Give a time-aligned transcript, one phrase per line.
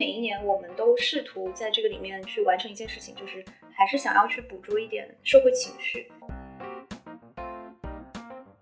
[0.00, 6.10] 每一年我们都试图在这个里面去完成一件事情，就是还是想要去捕捉一点社会情绪。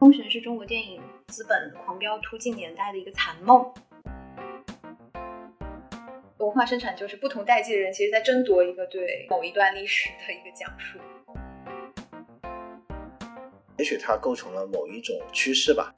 [0.00, 3.72] 封神是中国电影资本狂飙突进年代的一个残梦。
[6.38, 10.98] 文化生产就是不同代际的人，其实在争夺一个对某一段历史的一个讲述。
[13.78, 15.94] 也许它构成了某一种趋势吧。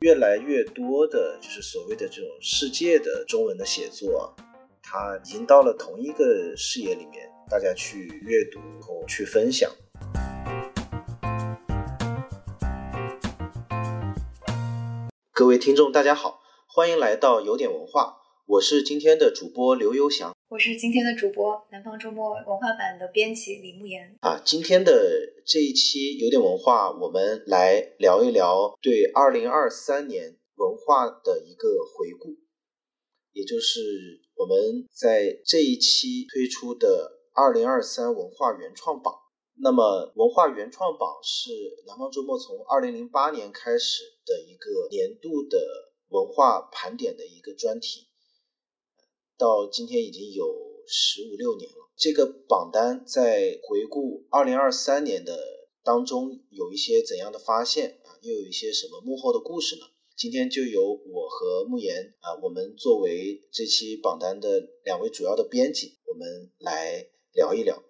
[0.00, 4.36] 越来越多的，就是所谓的这种世界的中文的写作，
[4.86, 9.70] 它已经到了同一个视野里面，大家去阅读和去分享。
[15.32, 20.34] 各位听众，大家好，欢迎来到有点文化，我是今天的主播刘悠翔。
[20.50, 24.38] 我是今天的主播，南方周末文化版的编辑李慕言啊。
[24.44, 24.92] 今天的
[25.46, 32.36] 这一期有点文化，我们来聊一聊对二零二三年文化的一个回顾，
[33.32, 39.14] 也就是我们在这一期推出的二零二三文化原创榜。
[39.56, 41.50] 那么，文化原创榜是
[41.86, 45.58] 南方周末从二零零八年开始的一个年度的
[46.08, 48.08] 文化盘点的一个专题。
[49.38, 50.44] 到今天已经有
[50.86, 51.76] 十五六年了。
[51.96, 55.38] 这个榜单在回顾二零二三年的
[55.84, 58.18] 当中有一些怎样的发现啊？
[58.22, 59.86] 又有一些什么幕后的故事呢？
[60.16, 67.82] 今天就由我和慕言啊，我们作为这期榜单的两位主要的编辑，我们来聊一聊。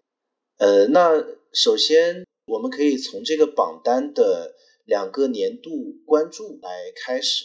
[0.56, 4.54] 呃，那首先我们可以从这个榜单的
[4.86, 5.70] 两个年度
[6.06, 7.44] 关注来开始，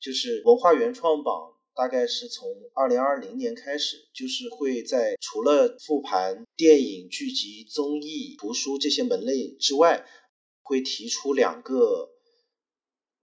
[0.00, 1.56] 就是文化原创榜。
[1.72, 10.04] 大概是从二零二零年开始，就是会在除了复盘电影、剧集、综艺、图书这些门类之外，
[10.62, 12.10] 会提出两个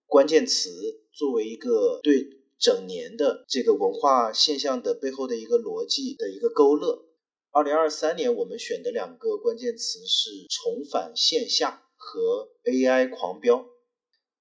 [0.07, 0.71] 关键词，
[1.11, 2.25] 作为一个对
[2.57, 7.05] 整年的这个文化现象的背后的一个逻辑的一个勾勒。
[7.51, 13.65] 二零二三年我们选的两个关键词是重返线下和 AI 狂飙。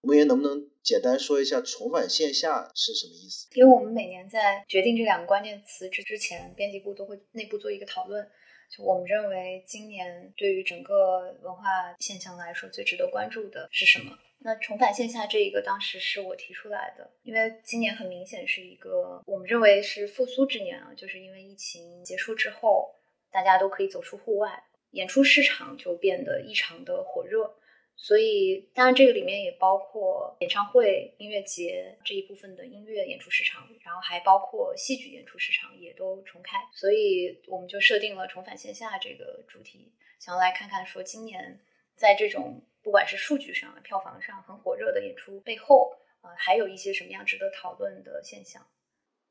[0.01, 0.71] 木言能不能？
[0.85, 3.49] 简单说一下重返线下是什么意思？
[3.55, 8.25] 因为我们每年在决定这两个关键词之之前，编辑部都会内部做一个讨论。
[8.71, 11.63] 就我们认为今年对于整个文化
[11.99, 14.17] 现象来说最值得关注的是什么？
[14.47, 22.95] 那重返线下这一个当时是我提出来的，因为今年很明显是一个我们认为是复苏之年啊，就是因为疫情结束之后，
[23.33, 24.63] 大家都可以走出户外，
[24.93, 27.57] 演出市场就变得异常的火热。
[27.97, 36.59] 所以，当然这个里面也包括演唱会、音乐节这一部分的音乐演出市场，然后还包括戏剧演出市场也都重开。
[36.73, 39.91] 所以，我们就设定了重返线下这个主题，
[40.21, 41.59] 想要来看看说今年
[41.97, 45.91] 在这种不管是数据上、票房上很火热的演出背后，
[46.23, 48.65] 呃，还有一些什么样值得讨论的现象。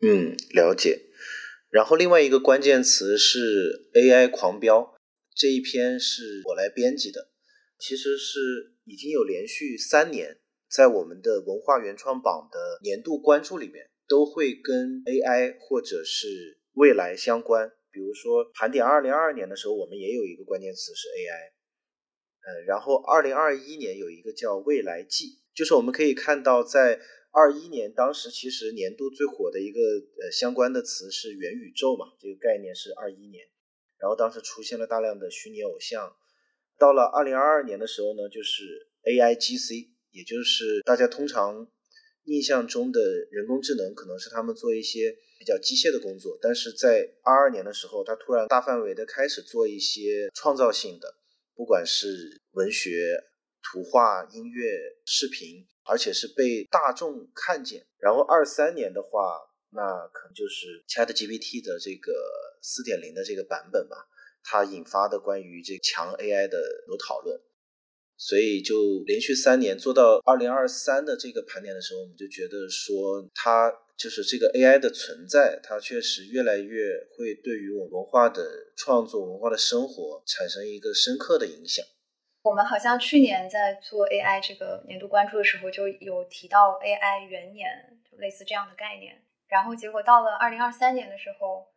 [0.02, 1.04] 嗯，了解。
[1.70, 4.94] 然后另外一个关键词是 AI 狂飙，
[5.34, 7.30] 这一篇是我来编辑的。
[7.80, 10.38] 其实是已经有连续三年，
[10.70, 17.72] 在我们的文化原创榜的年度关注里面，都会跟 AI 或者是未来相关。
[17.90, 21.55] 比如说盘点二零二二年的时候，我们也有一个关键词是 AI，
[22.46, 27.00] 嗯，然后二零二一年有一个叫未来季，就是我们可以看到，在
[27.32, 29.80] 二一年当时其实年度最火的一个
[30.22, 33.46] 呃相关的词是元宇宙嘛，这个概念是二一年，
[34.00, 36.16] 然后当时出现了大量的虚拟偶像。
[36.78, 41.68] 到了二零二二年的时候呢，就是 A I G C，也就是大家通常
[42.26, 43.02] 印象中的
[43.32, 46.38] 人工智能，可能是他们做一些比较机械的工作。
[46.42, 51.16] 但是在二二年的时候，它突然大范围的开始做一些创造性的，
[51.56, 52.92] 不管是文学、
[53.64, 54.64] 图画、音乐、
[55.06, 57.88] 视频，而且是被大众看见。
[57.98, 59.40] 然后二三年的话，
[59.72, 62.14] 那可能就是 Chat G P T 的这个
[62.62, 63.96] 四点零的这个版本吧。
[64.44, 67.42] 它引发的关于这强 AI 的有讨论，
[68.16, 76.86] 所以就连续三年做到二零二三的这个盘点的时候，我们就觉得说，它就是这个 AI 的存在，它确实越来越
[77.18, 78.44] 会对于我文化的
[78.76, 81.86] 创作、文化的生活产生一个深刻的影响。
[82.44, 87.70] 我们好像去年在做 AI 这个年度关注的时候，就有提到 AI 元年，
[88.10, 91.74] 就类似这样的概念，然后结果到了二零二三年的时候。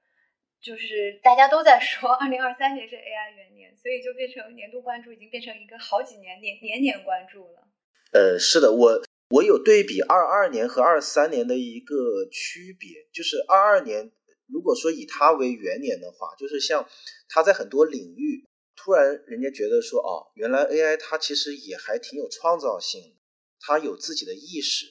[0.61, 7.63] 就是大家都在说，二零二三年是 AI 元年，所以就变成年度关注已经变成一个好几年年年年关注了。
[8.11, 14.11] 呃，是的，我我有对比二二年和二三年的一个区别，就是二二年
[14.47, 16.89] 如果说以它为元年的话，就是像
[17.29, 23.17] 它在很多领域突然人家觉得说，哦，原来 AI 它其实也还挺有创造性，
[23.61, 24.87] 它有自己的意识。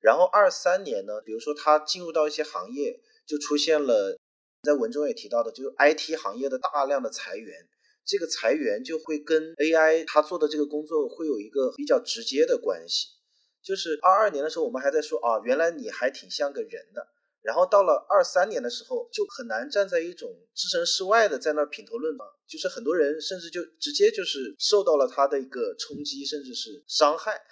[0.00, 4.18] 然后二三年呢，比如说它进入到一些行业，就出现了。
[4.64, 7.68] 在文中也提到的，就是 IT 行业的大量的裁员，
[8.04, 13.06] 这个裁员就会跟 AI 它做的这个工作会有一个比较直接的关系。
[13.68, 17.06] 就是二二年的时候，我们还在说啊，原来你还挺像个人的。
[17.42, 27.42] 然后到了二三年的时候，就很难站在一种置身事外的在那品头论足，就是很多人甚至就直接就是受到了他的一个冲击，甚至是伤害。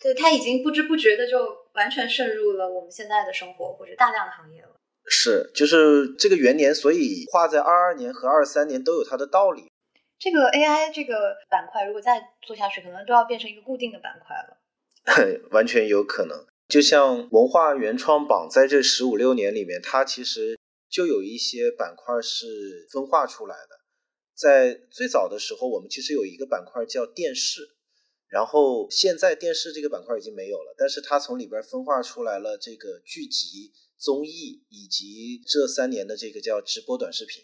[0.00, 1.36] 对他已经不知不觉的就
[1.74, 4.70] 完全渗入了我们现在的生活或者大量的行业了。
[5.06, 9.70] 是，就是这个元年，所以画在二二年和二三年都有它的道理。
[10.18, 14.58] 这个 AI 这个板块如果再做下去，可能都要变成一个固定的板块了。
[15.50, 16.46] 完全有可能。
[16.68, 20.58] 就像文化原创榜在这十五六年里面，它其实
[20.90, 23.80] 就有一些板块是分化出来的。
[24.34, 27.70] 在最早的时候，我们其实有一个板块叫电视，
[28.28, 37.42] 然后现在电视这个板块已经没有了，但是它从里边分化出来了这个剧集、综艺以及这三年的这个叫直播短视频。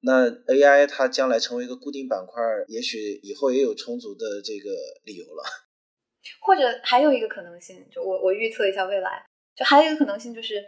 [0.00, 4.70] 那 AI 它将来成为一个固定板块，也许以后也有充足的这个
[5.04, 5.42] 理由了。
[6.40, 10.64] 或者还有一个可能性，就我我预测一下未来，就还有一个可能性就是，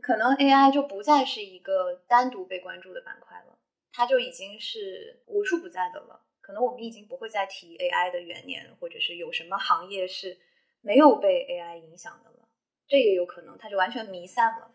[0.00, 3.58] 可能 AI 就不再是一个单独被关注的板块了，
[3.92, 6.24] 它就已经是无处不在的了。
[6.40, 10.36] 可能我们已经不会再提 AI 的元年，或者是有什么行业是
[10.80, 12.48] 没有被 AI 影响的了，
[12.88, 14.74] 这也有可能，它就完全弥散了。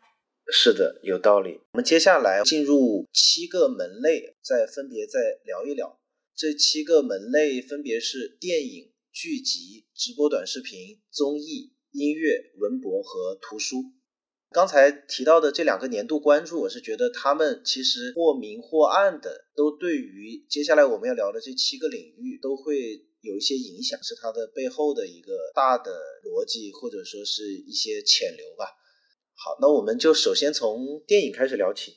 [0.49, 1.59] 是的，有道理。
[1.73, 5.99] 我们接下来进入七个门类，再分别再聊一聊。
[6.33, 8.93] 这七个门类分别是电影。
[9.19, 13.85] 剧集、直播短视频、综艺、音乐、文博和图书。
[14.51, 25.91] 刚才提到的这两个年度关注，我是觉得他们其实或明或暗的，都对于接下来我们要聊的这七个领域都会有一些影响，是它的背后的一个大的
[26.23, 28.65] 逻辑，或者说是一些潜流吧。
[29.33, 31.93] 好，那我们就首先从电影开始聊起。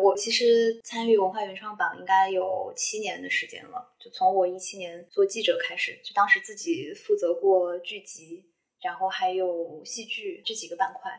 [0.00, 8.44] 我其实参与文化原创榜应该有七年的时间了，就从我一七年做记者开始，就当时自己负责过剧集，
[8.80, 11.10] 然后还有戏剧这几个板块，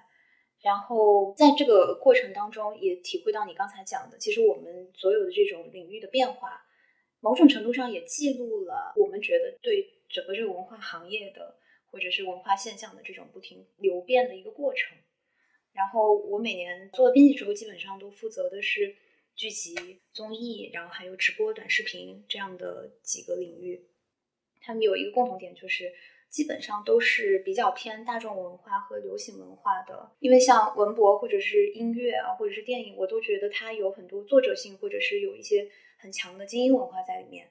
[0.61, 6.61] 然后在这个过程当中也体会到你刚才讲的，其实我们所有的这种领域的变化，
[7.19, 11.57] 某种程度上也记录了我们觉得对整个这个文化行业的
[11.91, 14.97] 或者是文化现象的这种不停流变的一个过程。
[15.73, 18.95] 然后我每年做编辑之后，基本上都负责的是
[19.35, 23.87] 剧集、综艺，然后还有直播短视频这样的几个领域。
[24.61, 25.91] 他们有一个共同点，就是
[26.29, 30.11] 基本上都是比较偏大众文化和流行文化的。
[30.19, 35.67] 因为像文博或者是音乐啊，或者是电影，我都觉得它有很多作者性，或者是有一些
[35.97, 37.49] 很强的精英文化在里面。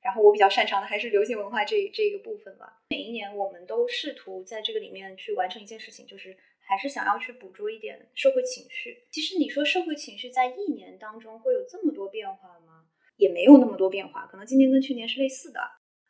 [0.00, 2.84] 然后我比较擅长的还是流行文化这这个部分吧。
[2.90, 6.36] 每一年我们都试图在这个里面去完成一件事情，就是。
[6.66, 9.06] 还是想要去捕捉一点社会情绪。
[9.10, 12.86] 其实你说社会情绪在一年当中会有这么多变化吗？
[13.16, 15.60] 也没有那么多变化，可能今年跟去年是类似的。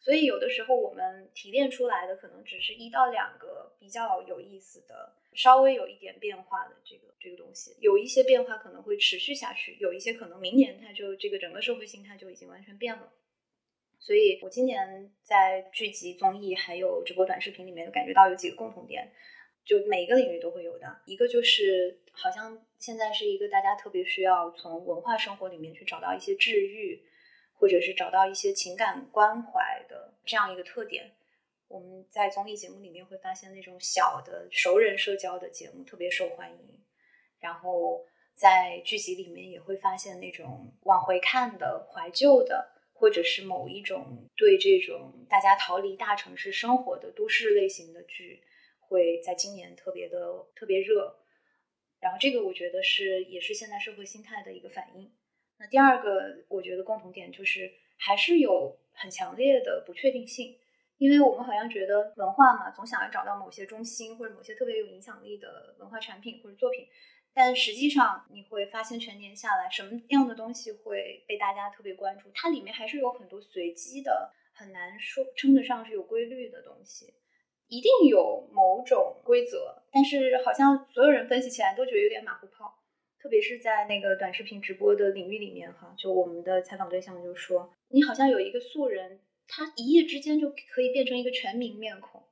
[0.01, 7.75] 所以有的时候我们提炼出来的可能只是一到两个比较有意思的、稍微有一点变化的这个这个东西。
[7.81, 13.13] 有一些变化可能会持续下去，有一些可能明年它就这个整个社会心态就已经完全变了。
[13.99, 19.11] 所以我今年在剧集、综艺还有直播短视频里面，感觉到有几个共同点。
[19.65, 27.03] 就每个领域都会有的，一个就是好像现在是一个大家特别需要从文化生活里面去找到一些治愈，
[27.55, 31.13] 或者是找到一些情感关怀的这样一个特点。
[31.67, 36.81] 我们在综艺节目里面会发现那种小的熟人社交的节目特别受欢迎，
[37.41, 38.05] 然后
[38.35, 48.43] 在剧集里面也会发现那种往回看的怀旧的，或者是某一种对这种大家逃离大城市生活的都市类型的剧。
[48.95, 51.17] 会在今年特别的特别热，
[51.99, 55.13] 然后这个我觉得是也是现在社会心态的一个反应。
[55.59, 60.57] 那第二个我觉得共同点就是还是有很强烈的不确定性，
[60.99, 66.87] 因为我们好像觉得文化嘛，总想要找到某些中心或者某些特别有影响力的文化产品或者作品，
[67.33, 77.13] 但实际上你会发现全年下来什么样的东西会被大家特别关注，它里面还是有很多随机的，很难说称得上是有规律的东西。
[77.69, 82.83] 一定有某种规则，但是好像所有人分析起来都觉得有点马后炮，
[83.19, 92.23] 特别是在那个短视频直播的领域里面哈，就我们的采访对象就说，你好像有一个素人，他一夜之间就可以变成一个全民面孔，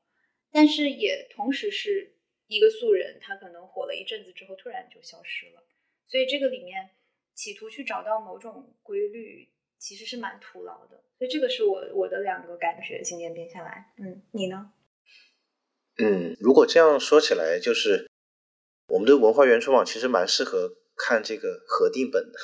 [0.50, 5.64] 但是也同时是一个素人，他可能火了一阵子之后突然就消失了，
[6.06, 6.90] 所以这个里面
[7.34, 9.48] 企图去找到某种规律，
[9.78, 14.72] 其实是蛮徒劳的，所以这个是我我的两个感觉，今年编下来，嗯，你呢？
[16.02, 18.10] 嗯，如果这样说起来，就是
[18.88, 22.38] 我们的文化原创网其实蛮适合看这个核定本的，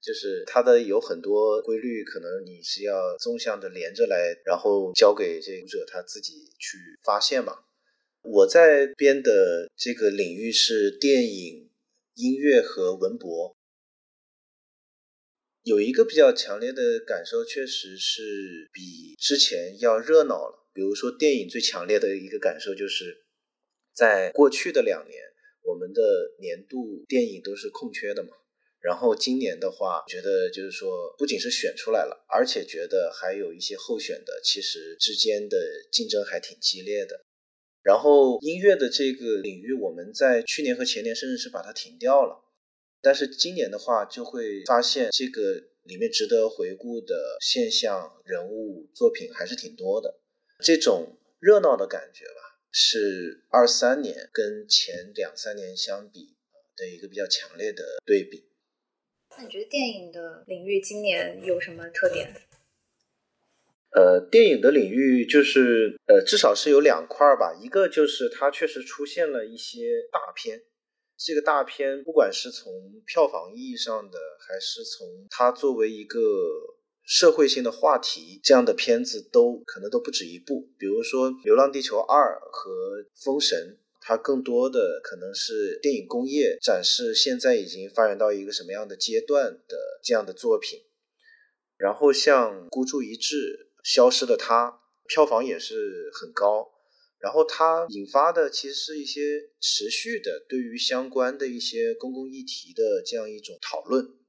[0.00, 7.64] 就是它的有很多规律，可能你是要纵向的连着来，然后交给这读者他自己去发现嘛。
[8.22, 11.70] 我在编的这个领域是电影、
[12.14, 13.56] 音乐和文博，
[15.62, 20.59] 有一个比较强烈的感受，确实是比之前要热闹了。
[20.80, 23.26] 比如说电影最强烈的一个感受就是，
[23.92, 25.20] 在过去的两年，
[25.62, 26.00] 我们的
[26.40, 28.30] 年度电影都是空缺的嘛。
[28.80, 35.58] 然后今年的话，觉得就是说，不仅是选出来了，而且觉得还有一些候选的，其实之间的
[35.92, 37.26] 竞争还挺激烈的。
[37.82, 42.42] 然后音乐的这个领域，我们在去年和前年甚至是把它停掉了，
[43.02, 50.19] 但是今年的话，就会发现这个里面值得回顾的现象、人物、作品还是挺多的。
[50.62, 56.36] 这种热闹的感觉吧，是二三年跟前两三年相比
[56.76, 58.44] 的一个比较强烈的对比。
[59.36, 62.34] 那你觉得电影的领域今年有什么特点？
[63.92, 67.52] 呃，电影的领域就是呃，至少是有两块吧。
[67.60, 70.62] 一个就是它确实出现了一些大片，
[71.16, 76.20] 这个大片不管是从票房意义上的，还是从它作为一个
[77.10, 80.68] 社会性的话题，这样的片子都可能都不止一部。
[80.78, 82.70] 比如说《流浪地球二》和
[83.24, 83.58] 《封神》，
[84.00, 90.78] 它更多的可能是电影工业展示现在已经发展到一个什么样的阶段的这样的作品。
[91.76, 93.66] 然后像《孤注一掷》。
[93.82, 96.70] 消失的他，票房也是很高，
[97.18, 104.19] 然后它引发的其实是一些持续的对于相关的一些公共议题的这样一种讨论。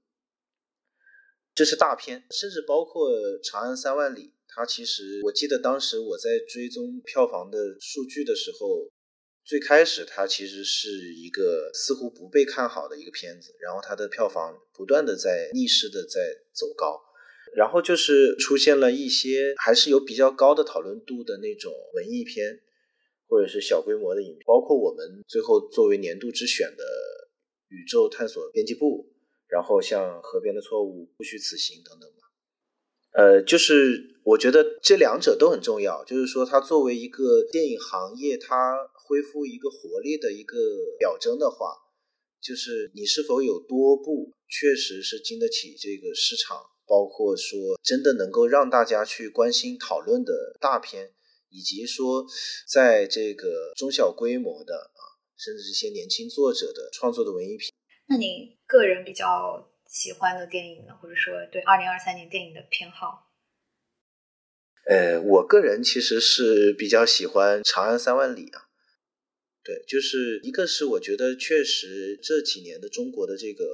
[1.53, 3.12] 这是大片，甚至包括
[3.43, 8.89] 《长安三万里》，它其实我记得当时我在追踪票房的数据的时候，
[9.43, 16.20] 最开始它其实是一个似乎不被看好的一个片子，然后它的票房不断的在逆势的在
[16.53, 17.01] 走高。
[17.53, 22.62] 然后就是出现了一些还是有比较高的讨论度的那种文艺片，
[23.27, 26.84] 或者是小规模的影片，包括我们最后作为年度之选的
[27.67, 29.05] 《宇宙探索编辑部》，
[29.51, 32.17] 然后像《河边的错误》《不虚此行》等等吧。
[33.13, 40.58] 呃，就是我觉得这两者都很重要，就是说它作为一个电影行业，它恢复一个活力的一个
[40.98, 41.75] 表征的话，
[42.41, 46.58] 就是你是否有多部确实是经得起这个市场。
[46.88, 51.13] 包括说真的能够让大家去关心讨论的大片，
[51.48, 52.25] 以及说
[52.67, 55.01] 在这个中小规模的啊，
[55.38, 57.72] 甚至一些年轻作者的创作的文艺片。
[58.12, 60.94] 那你个人比较喜欢的电影呢？
[61.01, 63.32] 或者说对二零二三年电影的偏好？
[64.89, 68.68] 呃，我个人其实是比较喜欢《长安三万里》啊。
[69.63, 73.65] 对，就是一个是我觉得确实这几年的中国的这个。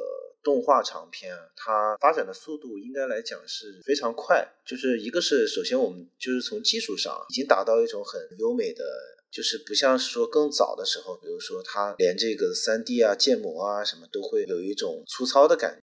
[0.43, 4.47] 动画长片啊，它发展的速度应该来讲是非常快。
[4.65, 8.85] 就是一个是，首先我们就是从技术上已经达到一种很优美的，
[9.31, 15.81] 就是不像是说更早的时候，比如说它连这个三 D 啊、建模啊什么都会有一种粗糙的感觉。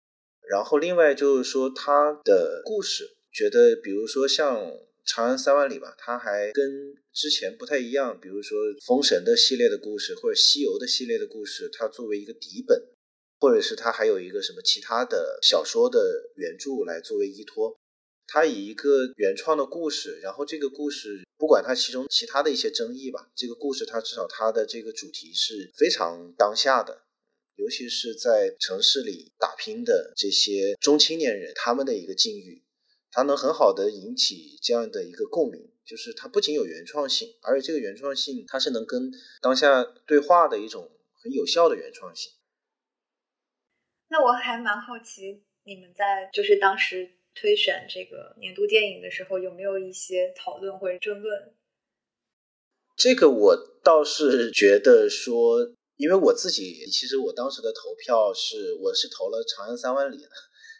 [0.48, 4.56] 然后另外就是说它的故事，觉得比如说像
[5.04, 8.18] 《长安三万里》吧，它还跟之前不太一样。
[8.20, 12.82] 比如说《封神》的系列的故事或者《西游》的系列的故事，它作为一个底本。
[13.40, 16.00] 或者是他还有一个什么其他的小说的
[16.36, 17.76] 原著来作为依托，
[18.26, 27.04] 他以一个原创的故事，然后这个故事不管它其中其他的一些争议吧，这个故事它至少它的这个主题是非常当下的，
[27.56, 32.64] 尤其是在城市里打拼的这些中青年人他们的一个境遇，
[33.10, 40.90] 它能很好的引起这样的一个共鸣，就是它不仅有原创性，而且这个原创性它是能跟当下对话的一种
[41.22, 42.32] 很有效的原创性。
[44.08, 51.54] 那我还蛮好奇，你们在就是当时推选这个年度电影的时候，有没有一些讨论或者争论？
[52.96, 55.58] 这个我倒是觉得说，
[55.96, 60.28] 因为我自己其实我当时的投票是我是投了《长安三万里》的，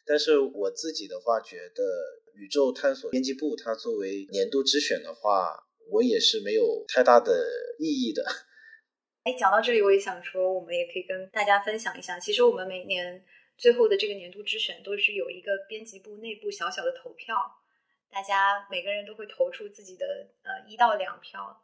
[0.07, 1.83] 但是我自己的话觉得
[2.35, 7.45] 《宇宙探索编辑部》它作为年度之选的话，我也是没有太大的
[7.81, 8.25] 意义的。
[9.25, 12.21] 哎，讲到这里，我也想说，我们也可以跟大家分享一下。
[12.21, 13.25] 其实我们每年
[13.57, 17.37] 最后的这个年度之选，都是有一个编辑部内部小小的投票，
[18.11, 21.63] 大家每个人都会投出自己的呃一到两票。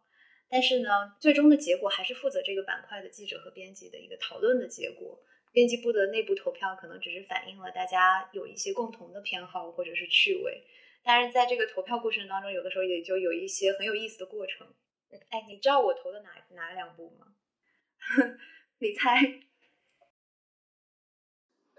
[0.48, 5.22] 但是呢，最终的结果还是负责这个板块的记者和编辑的一个讨论的结果。
[5.52, 10.64] 编辑部的内部投票可能只是反映了大家有一些共同的偏好或者是趣味，
[11.02, 14.72] 但是在这个投票过程当中，有的时候也就有一些很有意思的过程。
[15.30, 17.26] 哎，你知道我投的哪哪两部吗？
[18.78, 19.49] 你猜？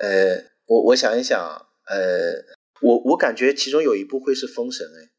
[0.02, 1.38] 呃，我我想一想，
[1.86, 2.34] 呃，
[2.82, 5.12] 我我感觉其中有一部会是《封神》哎，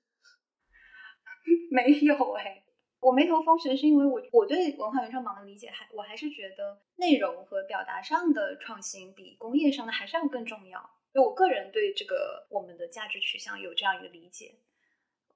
[1.70, 2.64] 没有哎，
[2.98, 10.90] 我没投《封神》是因为我我对文化原创榜的理解还我还是觉得内容和表达上的创新比工业上的还是要更重要。
[11.14, 14.56] 就我个人对这个我们的价值取向有这样一个理解，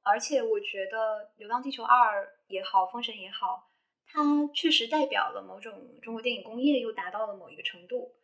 [0.02, 0.98] 而且我觉得
[1.36, 3.70] 《流浪地球二》也好，《封神》也好，
[4.06, 8.16] 它确实代表了某种中国电影工业又达到了某一个程度。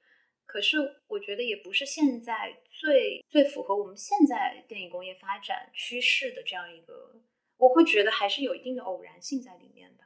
[0.47, 7.21] 可是我觉得也不是现在最最符合我们现在电影工业发展趋势的这样一个，
[7.57, 10.05] 我会觉得还是有一定的偶然性在里面的。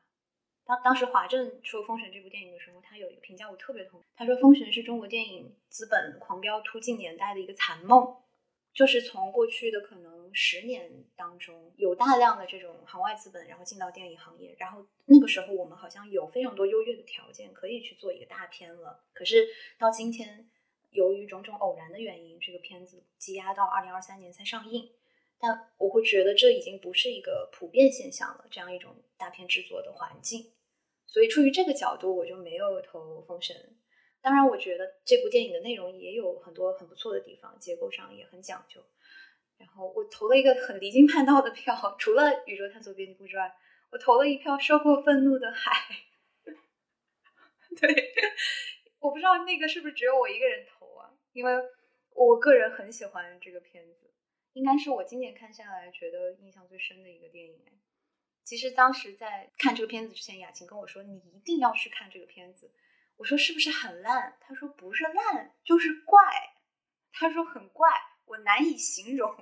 [0.65, 8.17] 当当时华正说《封神》这部电影的时候，他有一个评价我特别同意，他说《封神》是中国电影资本狂飙突进年代的一个残梦，
[8.77, 19.03] 就是从过去的可能十年当中，有大量的这种行外资本，然后进到电影行业，然后那个时候我们好像有非常多优越的条件可以去做一个大片了。
[19.15, 20.47] 可是到今天，
[20.91, 24.91] 由于种种偶然的原因，这个片子积压到二零二三年才上映。
[25.39, 30.53] 但我会觉得这已经不是一个普遍现象了，这样一种大片制作的环境。
[31.07, 33.57] 所以出于这个角度，我就没有投《封神》。
[34.27, 38.85] 当然，我觉得这部电影的内容也有很多很不错的地方，结构上也很讲究。
[39.57, 43.55] 然后我投了一个很离经叛道的票，除了《宇宙探索编辑部》之外，
[43.93, 45.71] 我投了一票《收获愤怒的海》。
[47.81, 48.13] 对，
[48.99, 51.15] 我不知道那个是不是只有我一个人投啊？
[51.33, 51.53] 因为
[52.11, 54.13] 我个人很喜欢这个片子。
[54.55, 57.65] 应该是我今年看下来觉得印象最深的一个电影。
[58.43, 62.73] 其实当时在看这个片子之前，雅琴跟我说你一定要去看这个片子。
[63.17, 64.37] 我说是不是很烂？
[64.41, 66.19] 他说不是烂，就是怪。
[67.13, 67.89] 他说很怪，
[68.25, 69.35] 我难以形容。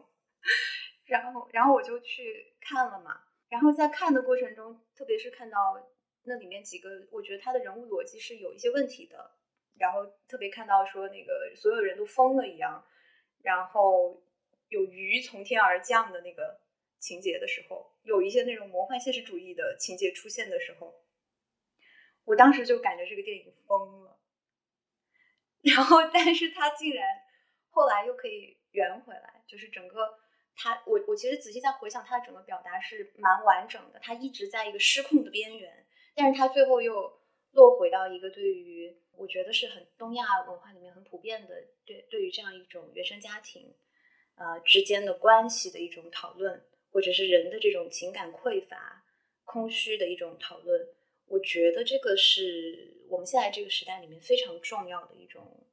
[1.07, 3.23] 然后，然后我就去看了嘛。
[3.49, 5.89] 然后在看的过程中，特别是看到
[6.25, 9.33] 那里面几个，我觉得他的人物逻辑是有一些问题的。
[9.77, 12.85] 然后特别看到说那个所有人都疯了一样，
[13.43, 14.23] 然后。
[14.71, 16.59] 有鱼从天而降的那个
[16.99, 21.05] 情节的时候，有一些那种魔幻现实主义的情节出现的时候，
[22.25, 24.19] 我当时就感觉这个电影疯了。
[25.63, 27.05] 然后，但是他竟然
[27.71, 30.19] 后来又可以圆回来，就是整个
[30.55, 37.21] 他，我我其实仔细在回想他的整个表达是蛮完整的，他一直在一个失控的边缘，但是他最后又
[37.53, 43.75] 落回到一个对于我觉得是很东亚文化里面很普遍的，对对于这样一种原生家庭。
[44.37, 49.05] 呃，之间的关系的一种讨论，或者是人的这种情感匮乏、
[49.45, 50.89] 空虚的一种讨论，
[51.35, 55.67] 我觉得这个是我们现在这个时代里面非常重要的一种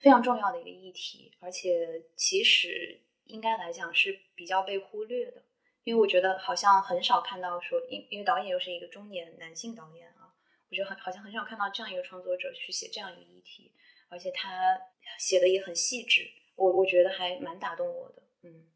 [0.00, 5.44] 非常重要的一个议题，而且其实应该来讲是比较被忽略的，
[5.84, 10.34] 因为我觉得好像很少看到说，因因为导演又是一个中年男性导演啊，
[10.68, 13.72] 我觉得很好像很少看到这样一个创作者去写这样一个议题，
[14.08, 14.76] 而且他
[15.20, 16.28] 写的也很细致。
[16.56, 18.66] 我我觉得还蛮打动我的，嗯。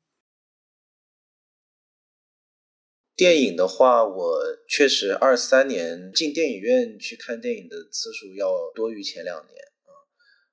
[3.17, 9.91] 电影的话，我确实二三年进电影院去看电影的次数要多于前两年啊，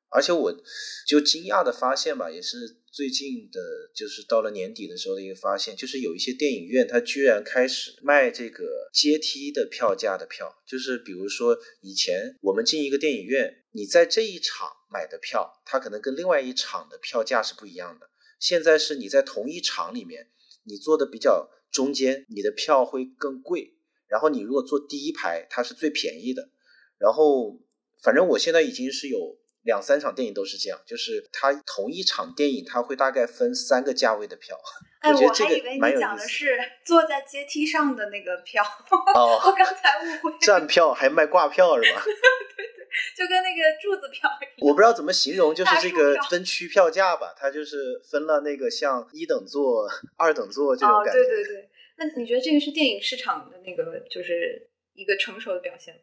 [0.10, 0.54] 而且我
[1.08, 3.60] 就惊讶的发现吧，也是最近的，
[3.95, 14.67] 就是到了年底的时候的一个发现，就是有一些电影院它居然开始卖这个阶梯的票价的票，就是比如说以前我们进一个电影院，你在这一场。
[14.93, 18.10] 买的票，它可能跟另外一场的票价是不一样的。
[18.41, 20.28] 现在是你在同一场里面，
[20.65, 23.73] 你坐的比较中间，你的票会更贵。
[24.07, 26.49] 然后你如果坐第一排，它是最便宜的。
[26.97, 27.60] 然后
[28.01, 34.60] 反正我现在已经是有两三场电影都是这样，就是它同一场电影，它会大概分三个价位的票。
[35.02, 38.63] 哎，我还以为你讲的是坐在阶梯上的那个票。
[39.15, 40.38] 哦，我刚才误会。
[40.39, 42.02] 站票还卖挂票是吧？
[42.06, 42.71] 对对
[43.15, 51.13] 就跟那个柱子票一样，我不知道怎么形容，就是这个分区票价吧，它就是分了那个像一等座、二等座这种感觉。
[51.13, 56.02] 对对对，那你觉得这个是电影市场的那个就是一个成熟的表现吗？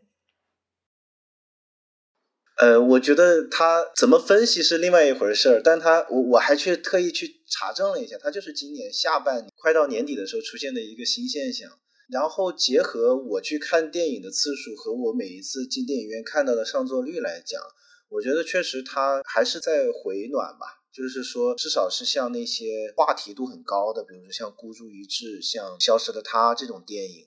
[2.61, 11.71] 呃，我觉得他怎么分析是另外一回事儿，但他我我还去特意去查证了一下，他就是今年下半年快到年底的时候出现的一个新现象。
[12.11, 17.61] 然后结合我去看电影的次数和我每一次进电影院看到的上座率来讲，
[18.09, 20.83] 我觉得确实它还是在回暖吧。
[20.91, 27.27] 就是说，至少是像那些话题度很高的，比如说像《孤注一掷》、像《消失的她》这种电影，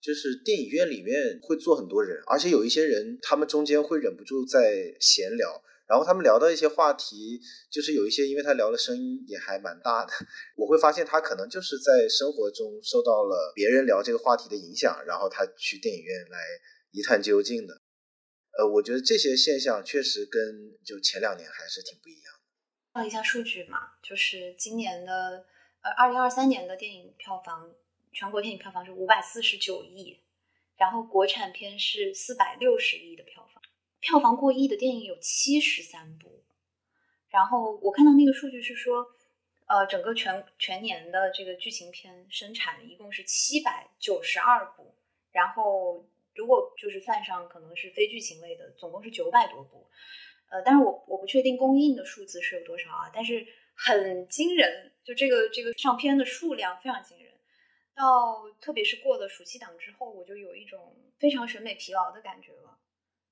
[0.00, 5.62] 就是电影院里面会坐很多人，而且有一些人他们中间会忍不住在闲聊。
[5.88, 10.12] 然后他们聊到一些话题，就是有一些，因为他聊的声音也还蛮大的，
[10.54, 16.38] 我会发现他可能就是在生活中受到了别人聊这个话题的影响，然后他去电影院来
[16.90, 17.80] 一探究竟的。
[18.58, 23.00] 呃，我觉得这些现象确实跟就前两年还是挺不一样的。
[23.00, 25.46] 看一下数据嘛，就是今年的
[25.80, 27.74] 呃二零二三年的电影票房，
[28.12, 30.20] 全国电影票房是五百四十九亿，
[30.76, 33.62] 然后国产片是四百六十亿的票房，
[34.00, 36.44] 票房过亿的电影有七十三部。
[37.28, 39.06] 然后我看到那个数据是说，
[39.66, 44.94] 呃，整个全全年的这个剧情片生产一共是七百九十二部，
[45.32, 46.06] 然后。
[46.34, 49.88] 如果就是算上可能是非剧情类的，总共是九百多部，
[50.50, 53.44] 呃，但是我我不确定公映的数字是有多少啊，但是
[53.74, 57.27] 很惊人，就这个这个上片的数量非常惊人。
[57.98, 62.78] 到特别是过了暑期档之后，我就有一种非常审美疲劳的感觉了。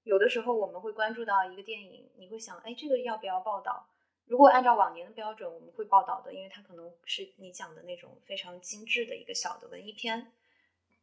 [0.02, 3.88] 有的时候我们会关注到一个电影，你会想，哎，这个要不要报道？
[4.26, 10.32] 如果按照往年的标准，我们会报道的，因为它可能是你讲的那种非常精致的一个小的文艺片。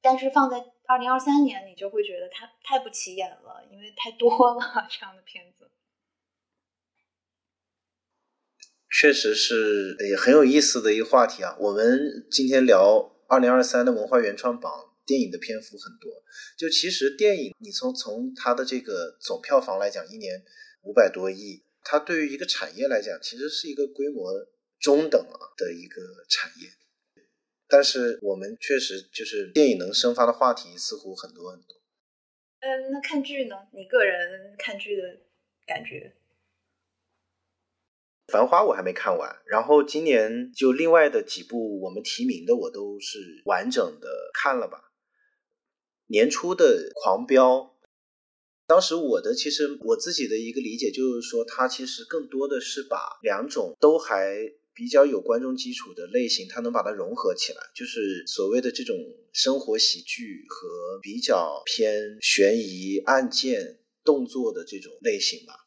[0.01, 5.71] 但是放在二零二三年，你就会觉得它太不起眼了，因为太多了这样的片子。
[8.91, 11.55] 确实是也很有意思的一个话题啊。
[11.57, 14.71] 我们今天聊二零二三的文化原创榜，
[15.07, 16.11] 电影的篇幅很多。
[16.55, 20.43] 就其实电影，你从从它的这个总票房来讲，一年
[20.83, 24.31] 五百多亿，它对于一个产业来讲，其实是一个规模
[24.79, 26.69] 中等啊的一个产业。
[27.67, 31.75] 但是我们确实就是电影能生发的话题似乎很多很多。
[32.59, 33.55] 嗯，那看剧呢？
[33.73, 35.03] 你个人看剧的
[35.65, 36.13] 感觉？
[38.33, 44.91] 《繁花》我还没看完，然后今年就另外的几部我们提名的我都是完整的看了吧。
[46.07, 47.57] 年初的《狂飙》，
[48.65, 54.53] 当时我的其实我自己的一个理解就是说，它其实更多的是把两种都还。
[54.75, 58.97] 比较有观众基础的类型，它能把它融合起来，就是所谓的这种
[59.31, 65.62] 生活喜剧和比较偏悬疑、案件、动作的这种类型吧。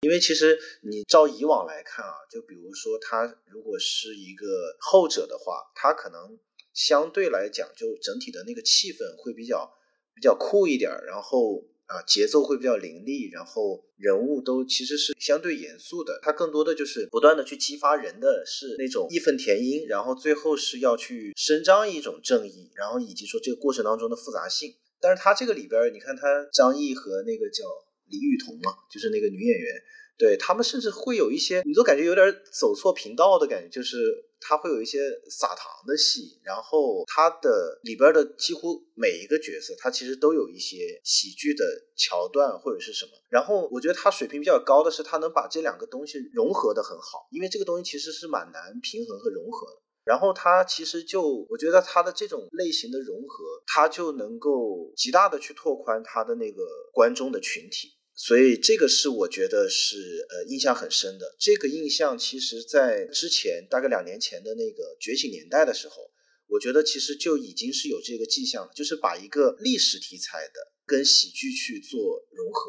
[0.00, 6.38] 因为其实你照以往来看啊，就比如说它如果是一个后者的话，它可能
[6.72, 9.72] 相对来讲就整体的那个气氛会比较
[10.14, 11.64] 比较酷一点，然后。
[11.90, 16.20] 啊，节奏会比较凌厉，然后人物都其实是相对严肃的。
[16.22, 24.76] 它更多的就是不断的去激发人的是那种义愤填膺，然后最后是要去伸张一种正义，然后以及说这个过程当中的复杂性。
[25.00, 27.64] 但是它这个里边，你看他张译和那个叫
[28.10, 29.74] 李雨桐嘛，就是那个女演员。
[30.18, 34.98] 对他们甚至会有一些，你都感觉有点走错频道的感觉，就是他会有一些
[35.30, 41.64] 撒糖的戏，然后他的里边的几乎每一个角色，他其实都有一些喜剧的
[41.96, 43.12] 桥段或者是什么。
[43.30, 49.80] 然后我觉得他水平比较高的是，他能把这两个东西融合的很好，因为这个东西其实是蛮难平衡和融合的。
[50.04, 57.96] 然后他其实就，我觉得他的这种类型的融合，他就能够极大的去拓宽他的那个观众的群体。
[58.22, 59.96] 所以这个是我觉得是
[60.28, 61.34] 呃印象很深的。
[61.38, 66.10] 这个印象其实，在之前大概两年前的那个《觉醒年代》的时候，
[66.46, 71.98] 我觉得其实就已经是有这个迹象了，就是把一个历史题材的跟喜剧去做
[72.30, 72.60] 融合。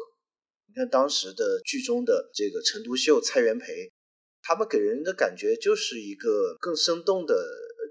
[0.68, 3.92] 你看当时的剧中的这个陈独秀、蔡元培，
[4.40, 7.34] 他们给人的感觉就是一个更生动的。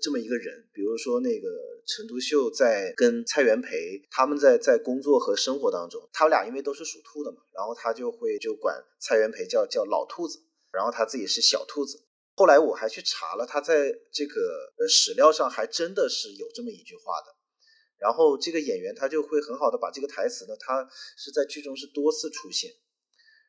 [0.01, 1.47] 这么一个人，比如说那个
[1.85, 10.39] 陈独秀在跟蔡元培他们在在工作和生活当中，他俩因为都是属兔的嘛，然后他就会就管蔡元培叫叫老兔子，
[10.71, 12.03] 然后他自己是小兔子。
[12.33, 17.35] 后来我还去查了，他在这个呃史料上还真的是有这么一句话的。
[17.99, 22.71] 然后这个演员他就会很好的把这个台词呢，他是在剧中是多次出现，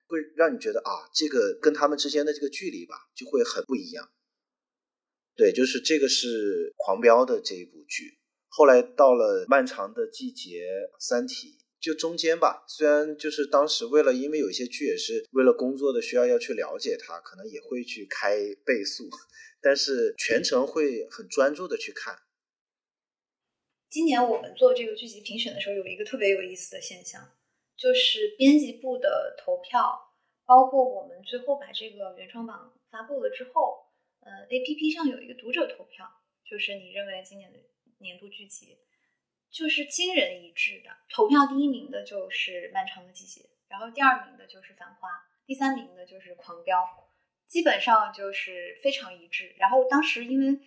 [0.07, 4.11] 会让你觉得啊，这个跟他们之间的这个距离吧，就会很不一样。
[5.35, 8.19] 对，就是这个是《狂飙》的这一部剧，
[8.49, 10.51] 后来到了《漫长的季节》
[11.01, 11.49] 《三体》，
[11.81, 12.65] 就中间吧。
[12.69, 19.09] 虽然就是当时为了，因为有些剧也是为了工作的需要要去了解它，可能也会去开倍速，
[19.63, 22.19] 但是全程会很专注的去看。
[23.89, 27.27] 今年我们做这个剧集评选的时候，有一个特别有意思的现象，
[27.79, 30.13] 就是编辑部的投票，
[30.45, 33.82] 包括我们最后把这个原创榜发布了之后。
[34.25, 36.09] 呃，A P P 上有一个读者投票，
[36.45, 37.59] 就是你认为今年的
[37.99, 38.79] 年度剧集，
[39.51, 40.91] 就是惊人一致的。
[41.11, 45.09] 投票第一名的就是《漫长的季节》，然后第二名的就是《繁花》，
[45.45, 46.79] 第三名的就是《狂飙》，
[47.47, 49.55] 基本上就是非常一致。
[49.59, 50.47] 然后当时因为《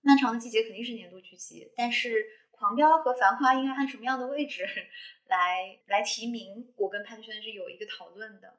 [0.00, 2.08] 漫长的季节》肯定是年度剧集，但是
[2.50, 4.66] 《狂飙》和《繁花》应该按什么样的位置
[5.28, 8.58] 来来提名，我跟潘轩是有一个讨论的。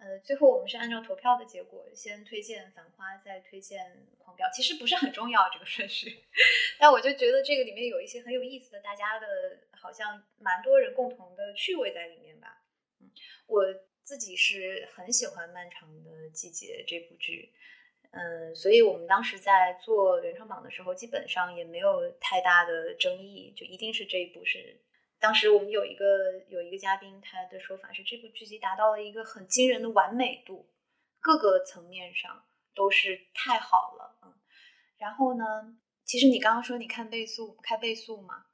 [0.00, 4.46] 呃，最后我们是按照投票的结果，先推荐《繁花》，再推荐《狂飙》。
[4.50, 6.24] 其实不是很重要这个顺序，
[6.80, 9.26] 但我就觉得这个里面有一些很有意思的，大家的
[9.72, 12.64] 好像蛮多人共同的趣味在里面吧。
[13.46, 13.62] 我
[14.02, 17.52] 自己是很喜欢《漫长的季节》这部剧，
[18.12, 24.80] 嗯，所以我们当时在做原创榜的时候，基本上也没有太大的争议，就一定是这一部是。
[25.20, 26.04] 当时我们有一个
[26.48, 30.70] 有一个嘉宾，他的说法是这部剧集达到了一个很惊人的完美度，
[31.20, 32.42] 各个层面上
[32.74, 34.32] 都是太好了，嗯。
[34.96, 38.46] 然后呢，其实你刚刚说你看倍速开倍速嘛，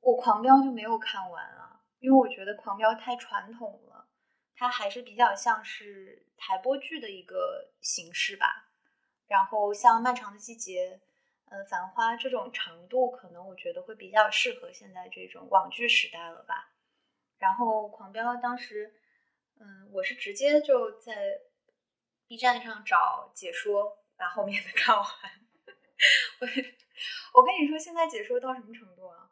[0.00, 4.08] 我《狂飙》就没有看完啊，因为我觉得《狂飙》太传统了，
[4.54, 8.70] 它还是比较像是台播剧的一个形式吧。
[9.26, 11.00] 然后像《漫长的季节》。
[11.46, 16.72] 呃，繁花这种长度可能我觉得会比较适合现在这种网剧时代了吧。
[17.38, 18.94] 然后狂飙当时，
[19.60, 21.40] 嗯，我是直接就在
[22.26, 25.06] B 站上找解说，把后面的看完。
[26.40, 26.46] 我
[27.40, 29.30] 我跟你说，现在解说到什么程度啊？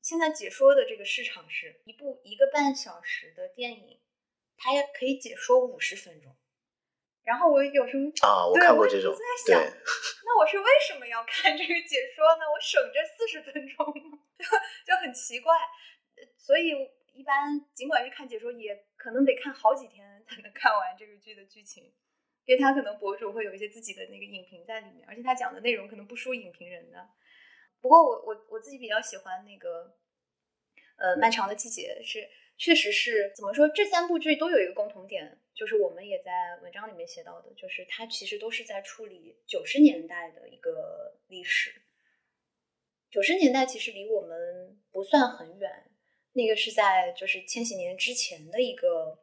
[0.00, 4.00] 现在解说的这个市场是一部一个半小时的电影，
[4.56, 6.36] 它也可以解说五十分钟。
[7.24, 9.60] 然后我有时候啊，我看过这种，我在想，
[10.24, 12.44] 那我是为什么要看这个解说呢？
[12.52, 13.86] 我省这四十分钟
[14.38, 14.44] 就
[14.84, 15.56] 就很奇怪。
[16.36, 16.72] 所以
[17.14, 21.92] 一般尽管是看解说，也可能得看好几天才能看完这个剧的剧情，
[22.44, 27.08] 因为他可能博主会有一些自己的那个影评在里面，而且他讲的内容可能不输影评人的。
[27.80, 29.96] 不过我我我自己比较喜欢那个
[30.96, 32.28] 呃漫长的季节是。
[32.56, 33.68] 确实是怎么说？
[33.68, 41.82] 这三部剧都有一个共同点，就是我们也在文章里面写到的，就是它其实都是在处理九十年代的一个历史。
[43.08, 45.90] 九十年代其实离我们不算很远，
[46.32, 49.22] 那个是在就是千禧年之前的一个，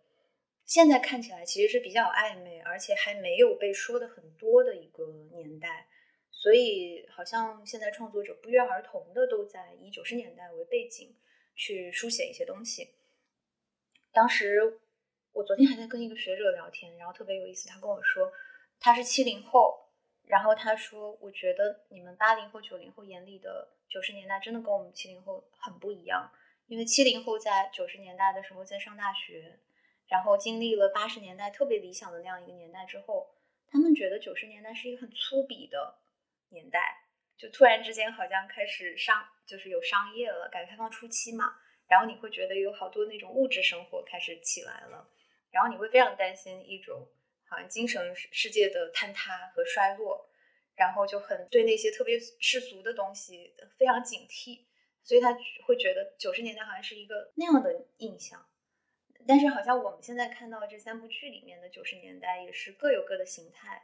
[0.65, 5.89] 现在看起来其实是比较暧昧，而且还没有被说的很多的一个年代。
[6.31, 11.15] 所以好像现在创作者不约而同的都在以九十年代为背景
[11.53, 12.95] 去书写一些东西。
[14.13, 14.80] 当时
[15.33, 17.67] 我昨天还在跟一个学者聊天，然后特别有意思。
[17.69, 18.31] 他跟我说
[18.79, 19.89] 他是七零后，
[20.27, 26.31] 然后他说我觉得你们八零后、九零后眼里的九十年代真的跟我们七零后很不一样，
[26.67, 29.59] 因为七零后在九十年代的时候在上大学，
[30.07, 33.33] 然后经历了八十年代特别理想的那样一个年代之后，
[33.69, 35.99] 他们觉得九十年代是一个很粗鄙的
[36.49, 37.05] 年代，
[37.37, 41.55] 就突然之间好像开始商就是有商业了，改革开放初期嘛。
[41.87, 45.09] 然后你会觉得有好多那种物质生活开始起来了，
[45.51, 47.07] 然后你会非常担心一种
[47.45, 50.29] 好像精神世界的坍塌和衰落，
[50.75, 54.65] 然后就很对那些特别世俗的东西非常警惕，
[55.03, 58.45] 所以他会觉得九十年代好像是一个那样的印象。
[59.27, 63.83] 但是好像我们现在看到这三部剧里面的九十年代也是各有各的形态。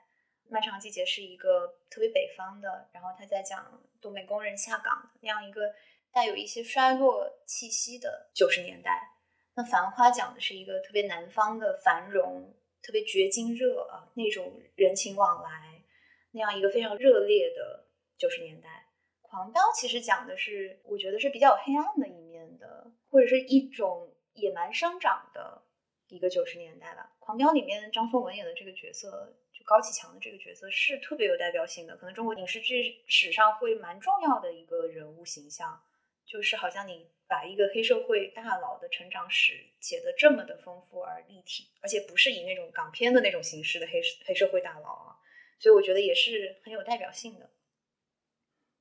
[0.49, 5.73] 漫长季节是一个特别北方的，然后他在讲东北工人下岗那样一个。
[6.09, 9.16] 带有一些衰落气息的九十年代，
[9.57, 15.81] 那《繁花》讲的是一个特别南方的繁荣，特别绝金热啊，那种人情往来，
[16.29, 17.87] 那样一个非常热烈的
[18.19, 18.85] 九十年代。
[19.27, 25.63] 《狂飙》其实讲的是，我觉得是比较黑暗的一面的，或者是一种野蛮生长的
[26.09, 27.13] 一个九十年代吧。
[27.19, 35.81] 《狂飙》里面张颂文演的这个角色，就高启强的这个角色是特别有代表性的，可能中国影视剧史上会蛮重要的一个人物形象。
[36.27, 45.19] 就是好像你把一个黑社会大佬的成长史写的这么的丰富而立体，而且不是以那种港片的那种形式的黑黑社会大佬啊，
[45.59, 47.49] 所以我觉得也是很有代表性的。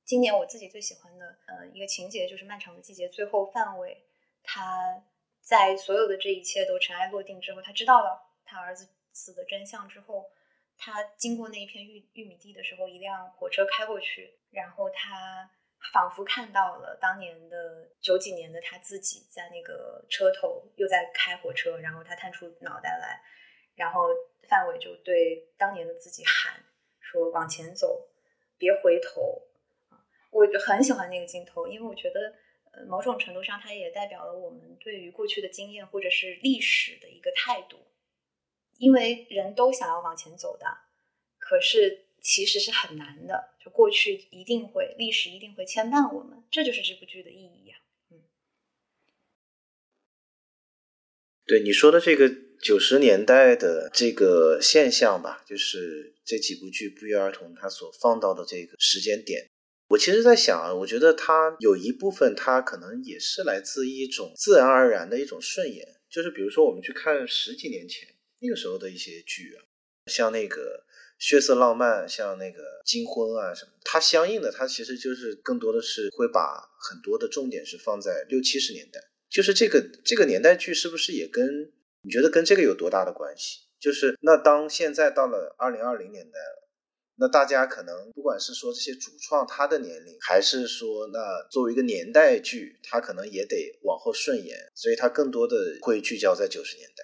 [0.05, 4.05] 今年我自己最喜欢的呃一个情节就是《漫长的季节》，最后范伟
[4.41, 5.03] 他
[5.41, 10.25] 在所有的这一切都尘埃落定之后，他知道了他儿子死的真相之后，
[10.77, 15.51] 他经过那一片玉玉米地的时候，一辆火车开过去，然后他。
[15.93, 23.21] 仿佛看到了当年的九几年的他自己在那个车头又在开火车，然后他探出脑袋来，
[23.75, 24.09] 然后
[24.49, 26.63] 范伟就对当年的自己喊
[26.99, 28.09] 说：“往前走，
[28.57, 29.47] 别回头。”
[29.89, 32.33] 啊，我很喜欢那个镜头，因为我觉得，
[32.73, 37.77] 呃，某种程度上它也代表了我们对于过去的经验或者是历史的一个态度，
[38.77, 40.65] 因为人都想要往前走的，
[41.37, 42.06] 可是。
[42.21, 47.77] 其实是很难的，就过去一定会，历史一定会牵绊我们，这就是这部剧的意义呀。
[48.11, 48.19] 嗯，
[51.45, 52.29] 对你说的这个
[52.61, 59.49] 九十年代的这个现象吧，就是这几部剧不约而同它所放到的这个时间点，
[59.87, 69.63] 我其实在想啊，我觉得它有一部分它可能也是来自一种自然而然的一种顺延，就是比如说我们去看十几年前那个时候的一些剧啊，
[70.07, 70.83] 像那个。
[71.19, 78.99] 血色浪漫，像那个金婚啊什么，它相应的，它其实就是更多的是会把很多的重点是放在六七十年代，
[79.29, 83.61] 就是这个这个年代剧是不是也跟你觉得跟这个有多大的关系？
[83.79, 86.69] 就是那当现在到了二零二零年代了，
[87.17, 97.03] 那大家可能不管是说这些主创他的年龄，还是说那作为一个年代剧，他可能也得往后顺延，所以他更多的会聚焦在九十年代。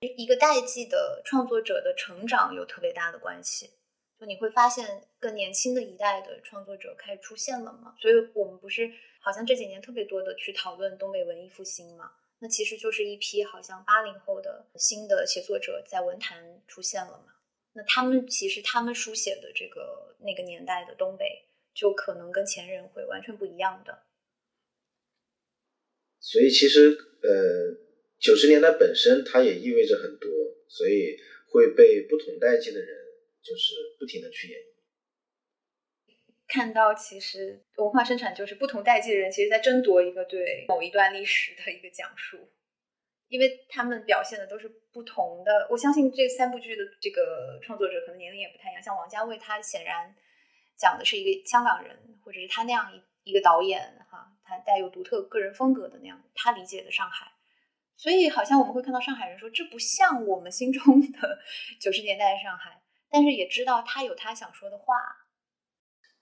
[0.00, 3.70] 一个代际的创作者的成长有特别大的关系，
[4.18, 7.96] 就你会发现更年轻的一代的创作者开始出现了嘛？
[8.00, 12.12] 所以我们不是好像这几年特别多的去讨论东北文艺复兴嘛？
[12.38, 17.34] 那其实就是一批好像八零后的新的写作者在文坛出现了嘛？
[17.72, 24.04] 那他们其实他们书写的这个那个年代的东北，就可能跟前人会完全不一样的。
[26.20, 27.87] 所以其实呃，
[28.18, 30.28] 九十年代本身它也意味着很多，
[30.68, 31.16] 所以
[31.50, 32.88] 会被不同代际的人
[33.42, 34.64] 就是不停的去演绎。
[36.48, 42.50] 看到其实文化生产就是不同代际的人，其实在争夺一个对某一段历史的一个讲述，
[43.28, 45.68] 因为他们表现的都是不同的。
[45.70, 50.14] 我相信这三部剧的这个创作者可能年龄也不太一样，像王家卫，他显然
[50.78, 57.30] 讲的是一个香港人，或者是他那样一一个导演哈，他带有独特个人风格的那样他理解的上海，
[57.98, 61.38] 所以好像我们会看到上海人说这不像我们心中的
[61.80, 62.80] 九十年代的上海，
[63.10, 64.94] 但是也知道他有他想说的话。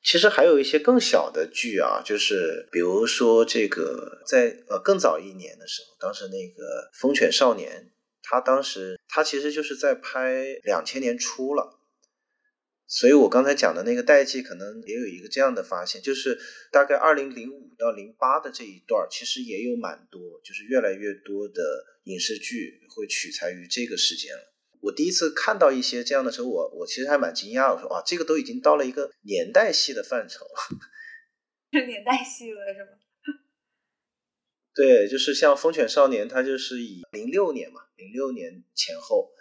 [0.03, 7.71] 其实还有一些更小的剧啊，就是比如说这个，在呃更早一年的时候，当时那个《风犬少年》，
[8.23, 11.76] 他当时他其实就是在拍两千年初了，
[12.89, 16.39] 所以我刚才讲的那个代际可能也有一个这样的发现，就是
[16.71, 21.63] 大概二零零五到零八的这一段，其实也有蛮多，就是越来越多的
[22.05, 24.55] 影视剧会取材于这个时间了。
[24.81, 27.75] 我第一次看到一些这样的时候，我我其实还蛮惊讶。
[27.75, 30.47] 我说哇，这个都已经到了一个年代戏的范畴，
[31.73, 32.91] 是年代戏了是吗？
[34.77, 39.33] 对，就是像《风犬少年》，它就是以零六年嘛，零六年前后，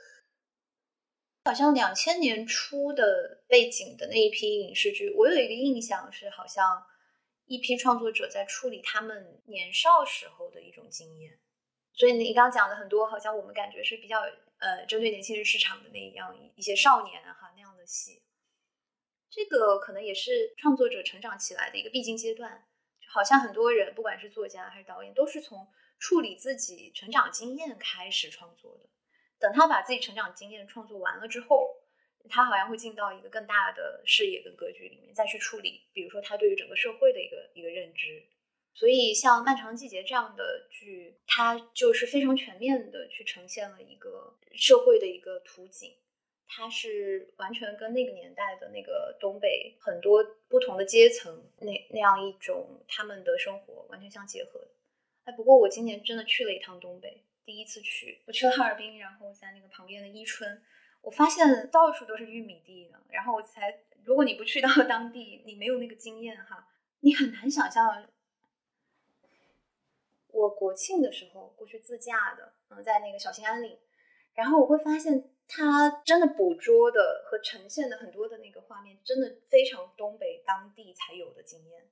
[1.46, 6.84] 好像两千年初的背景的那一批影视剧，我有一个印象是，好像
[7.46, 11.40] 一批创作者在处理他们年少时候的一种经验。
[11.94, 14.22] 所以你刚刚讲的很多，好像我们感觉是比较。
[14.58, 18.24] 呃，针对年轻人市场的那样一些少年哈那样的戏，
[19.30, 22.66] 这个可能也是创作者成长起来的一个必经阶段。
[23.02, 25.68] 就好像很多人，不管是作家还是导演，都是从
[26.00, 28.90] 处理自己成长经验开始创作的。
[29.40, 31.76] 等他把自己成长经验创作完了之后，
[32.30, 38.26] 他好像会进到一个更大的视野跟格局里面，再去处理，比如说他对于整个社会的一个一个认知。
[38.78, 45.96] 所以，像《漫长季节》这样的剧，它就是非常全面的去呈现了一个社会的一个图景，
[46.46, 54.68] 它是完全跟那个年代的那个东北很多不同的阶层那那样一种他们的生活完全相结合的。
[55.24, 60.64] 哎，不过我今年真的去了一趟东北，第一次去，我去了哈尔滨，然后在那个旁边的伊春，
[61.02, 63.00] 我发现到处都是玉米地呢。
[63.10, 66.68] 然后我才，如果你不去到 当地，你没有那个经验哈，
[67.02, 68.10] 你很难想象。
[70.30, 73.80] 我国庆的时候过去自驾的，嗯，在那个小兴安岭，
[74.34, 81.90] 然后我会发现，它真的捕捉的和呈现的很多的那个画面，真的非常东北当地才有的经验。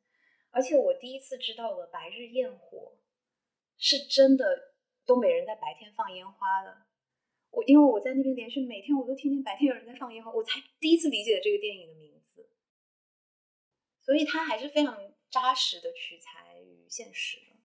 [0.52, 2.98] 而且我第一次知道了白日焰火，
[3.78, 4.73] 是真的
[5.06, 6.86] 东北人在白天放烟花的。
[7.52, 12.50] 我因为我在那边连续每天我都听见白天有人在放烟花，我才第一次理解这个电影的名字。
[14.02, 14.98] 所以它还是非常
[15.30, 17.58] 扎实的取材于现实的。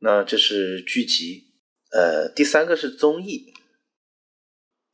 [0.00, 1.54] 那这是剧集，
[1.92, 3.51] 呃，第三个是综艺。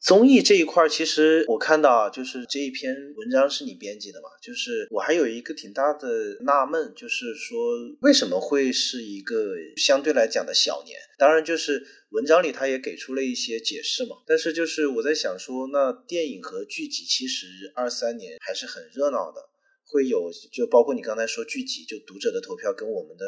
[0.08, 6.08] 综艺这一块，其实我看到啊，就是这一篇文章是你编辑的嘛，就是我还有一个挺大的
[6.46, 10.98] 纳闷，就是说为什么会是一个相对来讲的小年？
[11.18, 14.16] 当然，就是文章里他也给出了一些解释嘛。
[14.26, 19.42] 但是就是我在想说，那电影和剧集其实二三年还是很热闹的，
[19.84, 23.24] 会有就包括你刚才说剧集，就读者的投票跟我们的。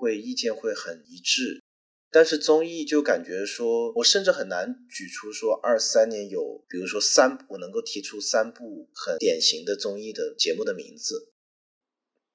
[0.00, 1.60] 会意见会很一致，
[2.10, 11.34] 但是综艺就感觉说，我甚至很难举出说二三年有，比如说三，我能够提出三部很典型的综艺的节目的名字。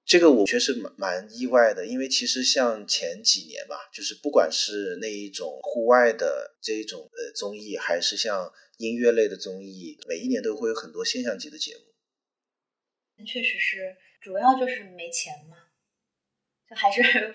[0.06, 13.26] 这个我确实蛮蛮意外的，因为其实像前几年吧，就是不管是那一种户外的这一种呃综艺，还是像音乐类的综艺，每一年都会有很多现象级的节目。
[13.26, 15.58] 确实是，主要就是没钱嘛，
[16.70, 17.34] 就还是。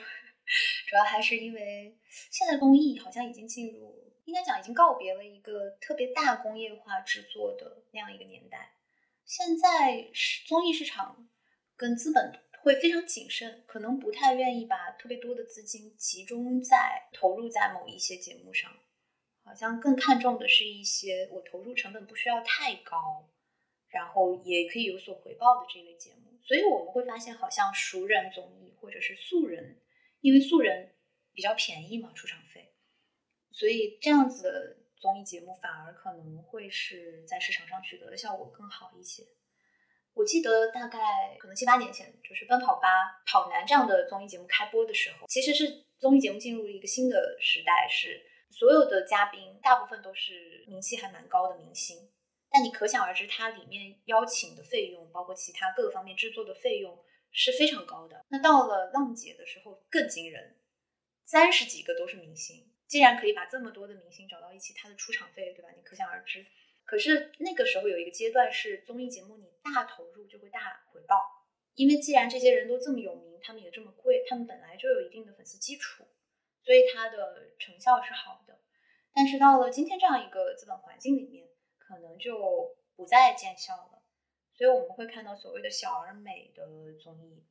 [0.88, 1.96] 主要还是因为
[2.30, 8.72] 现在工艺好像已经进入，应该讲已经告别了一个特别大工业化制作的那样一个年代。
[9.24, 11.28] 现在是综艺市场
[11.76, 18.70] 跟资本会非常谨慎，可能不太愿意把特别多的资金集中在投入在某一些节目上，
[19.44, 23.28] 好像更看重的是一些我投入成本不需要太高，
[23.88, 26.38] 然后也可以有所回报的这类节目。
[26.42, 29.78] 所以我们会发现，好像熟人综艺或者是素人，
[30.20, 30.94] 因为素人
[31.32, 32.72] 比较便宜嘛，出场费，
[33.50, 39.24] 所以这样子的综艺节目反而可能会是在市场上取得的效果更好一些。
[40.14, 42.88] 我记得大概可能七八年前，就是《奔跑吧》
[43.30, 52.10] 《跑男》这样的综艺节目开播的时候，其实是综艺节目进入了一个新的时代，是所有的嘉宾大部分都是名气还蛮高的明星，
[52.50, 56.98] 但你可想而知，它里面邀请的费用，包括其他各个方面制作的费用
[57.30, 58.24] 是非常高的。
[58.28, 60.58] 那到了浪姐的时候更惊人，
[61.24, 65.68] 三十几个都是明星，既然可以把这么多的明星找到一起，他的出场费，对吧？
[65.76, 66.46] 你可想而知。
[66.84, 71.16] 可是那个时候有一个阶段是综艺节目，你大投入就会大回报，
[71.74, 76.04] 因为既然这些人都这么有名，他们也这么贵，他们本来就有一定的粉丝基础，
[76.64, 78.58] 所以它的成效是好的。
[79.14, 83.97] 但是到了今天这样一个资本环境里面，可能就不再见效了。
[84.58, 86.66] 所以我们会看到所谓的小而美的
[87.00, 87.46] 综艺，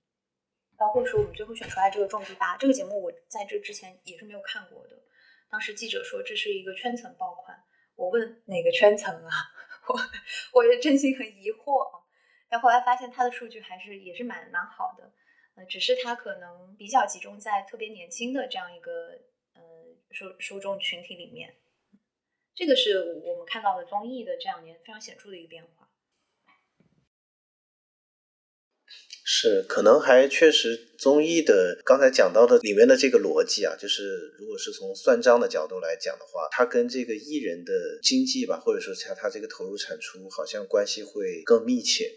[0.78, 5.02] 包括说我们最后选出来这个《种地吧》这个节目，我在这之前也是没有看过的。
[5.50, 7.64] 当时记者说这是一个圈层爆款。
[7.96, 9.32] 我问哪个圈层啊？
[9.88, 12.04] 我我也真心很疑惑啊。
[12.50, 15.14] 但后来发现他的数据还是也是蛮蛮好的，
[15.56, 19.18] 呃，只是他可能比较集中在特别年轻的这样一个
[19.54, 19.62] 呃
[20.12, 21.56] 受受众群体里面。
[22.54, 25.87] 这个是我们看到的综艺的这两年非常显著的一个变化。
[29.40, 37.72] 是，可能还确实综艺的刚才讲到的里面的这个逻辑啊，就是如果是从算账的角度来讲的话，它跟这个艺人的
[38.02, 42.12] 经济吧，或者说他他这个投入产出，好像关系会更密切。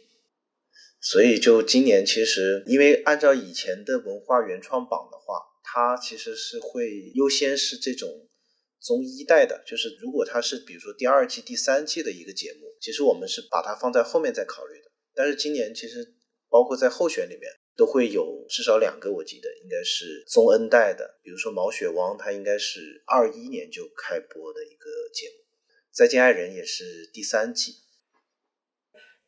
[1.03, 8.09] 所以就今年其实，因为按照以前的文化原创榜的话，它其实是会优先是这种
[8.81, 14.91] 综艺带的，就是如果它是比如说第二季、第三季的一个节目，其实我们是把它放在后面再考虑的。
[15.15, 16.15] 但是今年其实。
[16.51, 25.35] 包括在候选里面都会有至少两个，我记得应该是宗恩带的，比如说毛血旺，他应该是二一年就开播的一个节目，
[25.93, 27.77] 《再见爱人》也是第三季，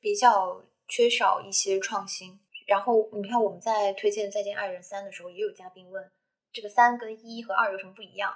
[0.01, 2.41] 比较缺少一些创新。
[2.67, 6.11] 然后你看我们在推荐《再见爱人三》的时候，也有嘉宾问
[6.53, 8.35] 这个三跟一和二有什么不一样，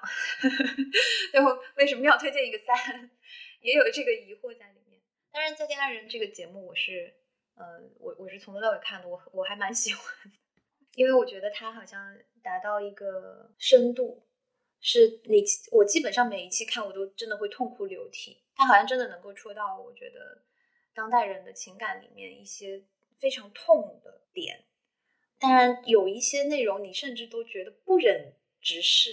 [1.33, 3.11] 最后为什么要推荐一个三，
[3.61, 5.03] 也有这个疑惑在里面。
[5.33, 7.15] 当然，《再见爱人》这个节目我是。
[7.57, 7.65] 呃，
[7.99, 10.05] 我我是从头到尾看的，我我还蛮喜欢，
[10.95, 14.27] 因为我觉得它好像达到一个深度，
[14.81, 15.43] 是你
[15.73, 20.45] 我基本上每一期看我都真的会痛哭流涕，它好像真的能够戳到我觉得
[20.95, 22.85] 当代人的情感里面一些
[23.19, 24.65] 非常痛的点。
[25.39, 29.11] 当然有一些内容你甚至都觉得不忍直视，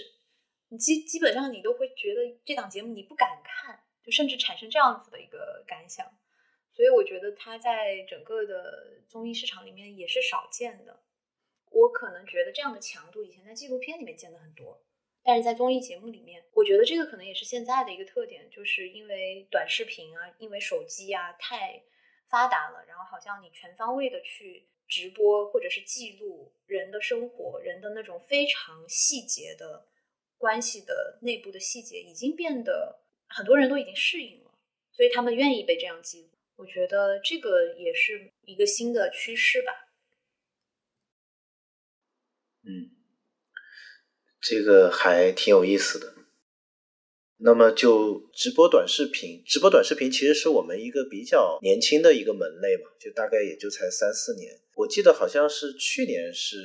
[0.78, 6.06] 基基本上你都会觉得这档节目你不敢看，就甚至产生这样子的一个感想。
[6.74, 11.00] 所以我觉得它在整个的综艺市场里面也是少见的。
[11.70, 14.80] 我可能觉得这样的强度以前在纪录片里面见的很多，
[15.22, 21.82] 但是在综艺节目里面，我觉得这个可能也是现在的一个特点，就是因为短视频啊，因为手机啊太
[22.28, 29.88] 发达了，然后好像你全方位的去直播或者是记录人的生活，人的那种非常细节的
[30.38, 34.52] 关系的内部的细节，已经变得很多人都已经适应了，
[34.92, 36.28] 所以他们愿意被这样记录。
[36.56, 39.72] 我觉得这个也是一个新的趋势吧。
[42.62, 42.90] 嗯，
[44.40, 46.14] 这个还挺有意思的。
[47.38, 54.60] 那么就直播短视频，直播短视频其实是我们一个比较年轻的一个门类嘛，就大概也就才三四年。
[54.76, 56.56] 我记得好像是去年是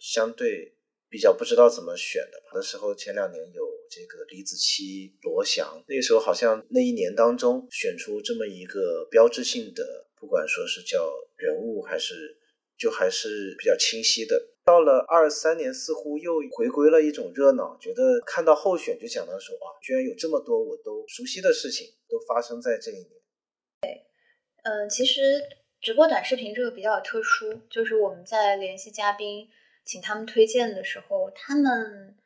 [0.00, 0.74] 相对。
[1.12, 3.62] 比较不知道怎么选的吧，的时候前两年有
[3.92, 12.38] 这个李子柒、罗翔，那个时候好像那一年当中选出这么一个标志性的，不管说是叫人物还是
[12.78, 14.48] 就还是比较清晰的。
[14.64, 23.10] 到了二三年，似乎又回归了一种热闹，觉得看到候选就想到说，啊，居然有这么多我都熟悉的事情都发生在这一年。
[23.82, 24.06] 对，
[24.64, 25.42] 嗯，其实
[25.82, 29.48] 直播短视频这个比较特殊，就是我们在联系嘉宾。
[29.84, 32.16] 请他们推荐的时候，他们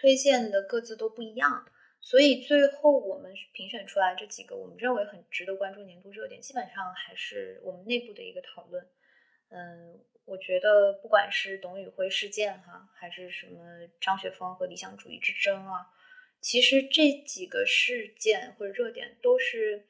[0.00, 1.66] 推荐的各自都不一样，
[2.00, 8.86] 所以最后我们评选出来这几个我们认为很值得关注年度热点，基本上还是我们内部的一个讨论。
[9.48, 15.90] 嗯，我觉得不管是董宇辉事件哈，还是什么张雪峰和理想主义之争啊，
[16.40, 19.88] 其实这几个事件或者热点都是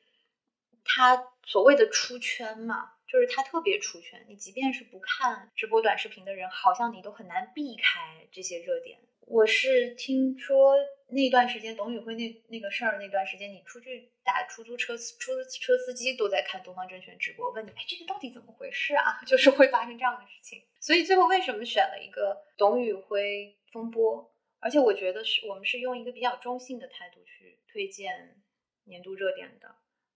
[0.85, 4.25] 他所谓的出圈嘛，就是他特别出圈。
[4.27, 8.99] 你即便是不看直播短视频的人，好像你都很难避开这些热点。
[9.31, 10.75] 我是听说
[11.09, 19.21] 那段时间董宇辉那那个事儿，那段时间你出去打出租车，出租车司机都在看东方甄选直播，问你，哎，这个到底怎么回事啊？
[19.29, 20.63] 就是会发生这样的事情。
[20.81, 24.35] 所以最后为什么选了一个董宇辉风波？
[24.61, 28.43] 而且我觉得是我们是用一个比较中性的态度去推荐
[28.85, 29.69] 年度热点的，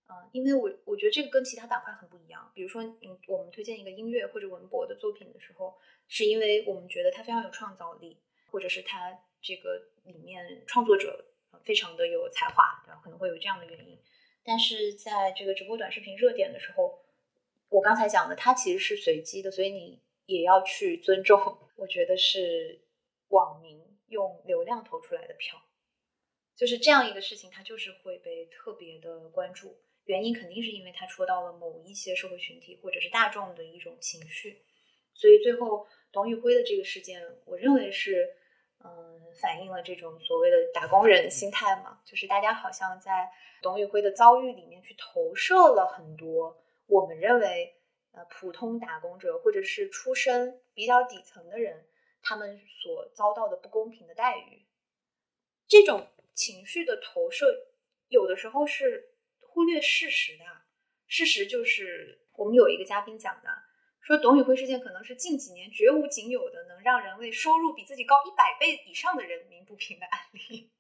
[0.09, 2.51] 嗯，因为我我觉得这个跟其他板块很不一样。
[2.55, 8.23] 比如说，嗯，我们推荐一个音乐或者文博的作品的时候，是因为我们觉得它非常有创造力。
[8.53, 11.33] 或者是他这个里面创作者
[11.65, 13.01] 非常的有才华，对吧？
[13.03, 13.99] 可能会有这样的原因。
[14.45, 17.03] 但是在这个直播短视频热点的时候，
[17.71, 21.59] 我刚才讲的，它其实是随机的，所以你也要去尊重。
[21.77, 22.83] 我觉得是
[23.29, 25.59] 网民用流量投出来的票，
[26.55, 29.81] 就是这样一个事情，它就是会被特别的关注。
[30.05, 34.63] 原因肯定是因为它戳到了某一些社会群体或者是大众的一种情绪。
[35.15, 38.37] 所以最后董宇辉的这个事件，我认为是。
[38.85, 43.31] 嗯，反映了这种所谓的打工人心态嘛，就是大家好像在
[43.61, 47.75] 董宇辉的遭遇里面去投射了很多我们认为
[48.13, 51.87] 呃普通打工者或者是出身比较底层的人
[52.23, 54.67] 他们所遭到的不公平的待遇。
[55.69, 57.47] 这种情绪的投射
[58.09, 60.45] 有的时候是忽略事实的，
[61.07, 63.62] 事实就是我们有一个嘉宾讲的。
[64.03, 70.71] 说董宇辉事件可能是近几年绝无仅有的能让人为收入比自己高一百倍以上的人鸣不平的案例。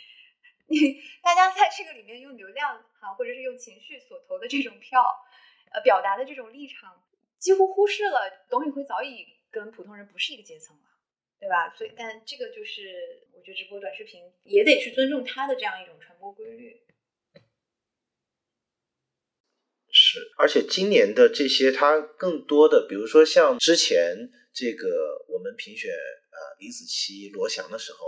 [0.66, 5.04] 你大家在这个里面用流量哈，或者是用情绪所投的这种票，
[5.72, 7.04] 呃，表达的这种立场，
[7.38, 10.82] 几乎忽视了董宇辉早已跟普通人不是一个阶层了，
[11.38, 11.68] 对吧？
[11.76, 16.80] 所以，但这个就是我觉得直播短视频也得去尊重他的这样一种传播规律。
[20.36, 24.16] 而且今年的这些，它更多的，比如说像之前
[24.52, 24.88] 这个
[25.28, 27.98] 我们评选呃李子柒、罗翔的时候，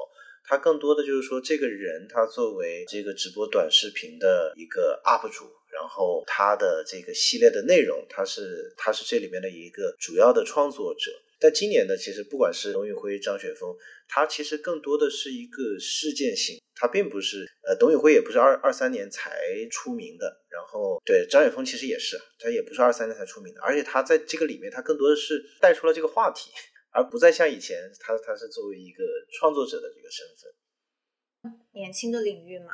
[0.45, 11.11] 他更多的就是说这个人他作为这个直播短视频的一个 UP 主，然后他的这个系列的内容，他是他是这里面的一个主要的创作者。
[11.39, 13.77] 但今年呢，其实不管是董宇辉、张雪峰，
[14.09, 26.53] 他其实更多的是一个事件性，他并不是呃，董宇辉也不是二二三年才出名的，然后对张雪峰其实也是，他也不是二三年才出名的，而且他在这个里面，他更多的是带出了这个话题，
[26.93, 29.03] 而不再像以前，他他是作为一个
[29.33, 31.61] 创作者的这个身份。
[31.73, 32.73] 年轻的领域嘛，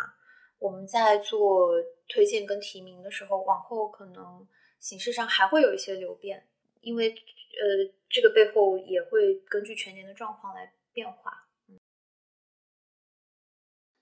[0.59, 1.73] 我们在做
[2.09, 4.47] 推荐跟提名的时候，往后可能
[4.81, 6.47] 形式上还会有一些流变，
[6.81, 7.15] 因为。
[7.53, 11.42] 呃，这个背后也会根据全年的状况来变化。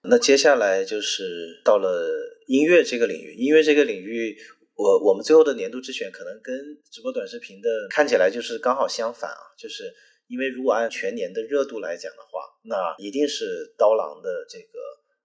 [0.03, 2.09] 那接下来就是到了
[2.47, 4.37] 音乐这个领域，音乐这个领域，
[4.75, 6.57] 我我们最后的年度之选可能跟
[6.91, 9.93] 直播短视频的看起来就是刚好相反啊，就是
[10.27, 14.65] 因为如果按全年的热度来讲的话，那一定是刀郎的这个《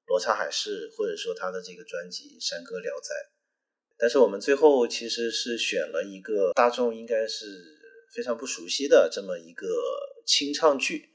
[0.08, 3.16] 罗刹海市》，或者说他的这个专辑《山歌聊斋》，
[3.98, 7.76] 但是我们最后其实是选了一个大众应该是。
[8.16, 9.68] 非常不熟悉的这么一个
[10.26, 11.10] 清唱剧，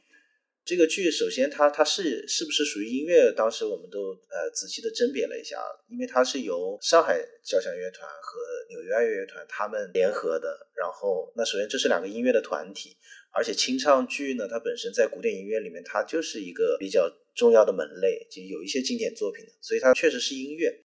[0.65, 3.33] 这个剧首先它它是是不是属于音乐？
[3.33, 5.57] 当时我们都呃仔细的甄别了一下，
[5.89, 8.39] 因为它是由上海交响乐团和
[8.69, 10.69] 纽约爱乐乐团他们联合的。
[10.77, 12.97] 然后那首先这是两个音乐的团体，
[13.33, 20.85] 而且清唱剧呢，它本身在古典音乐里面它就是一个比较重要的门类，就有一些经典作品的，所以它确实是音乐。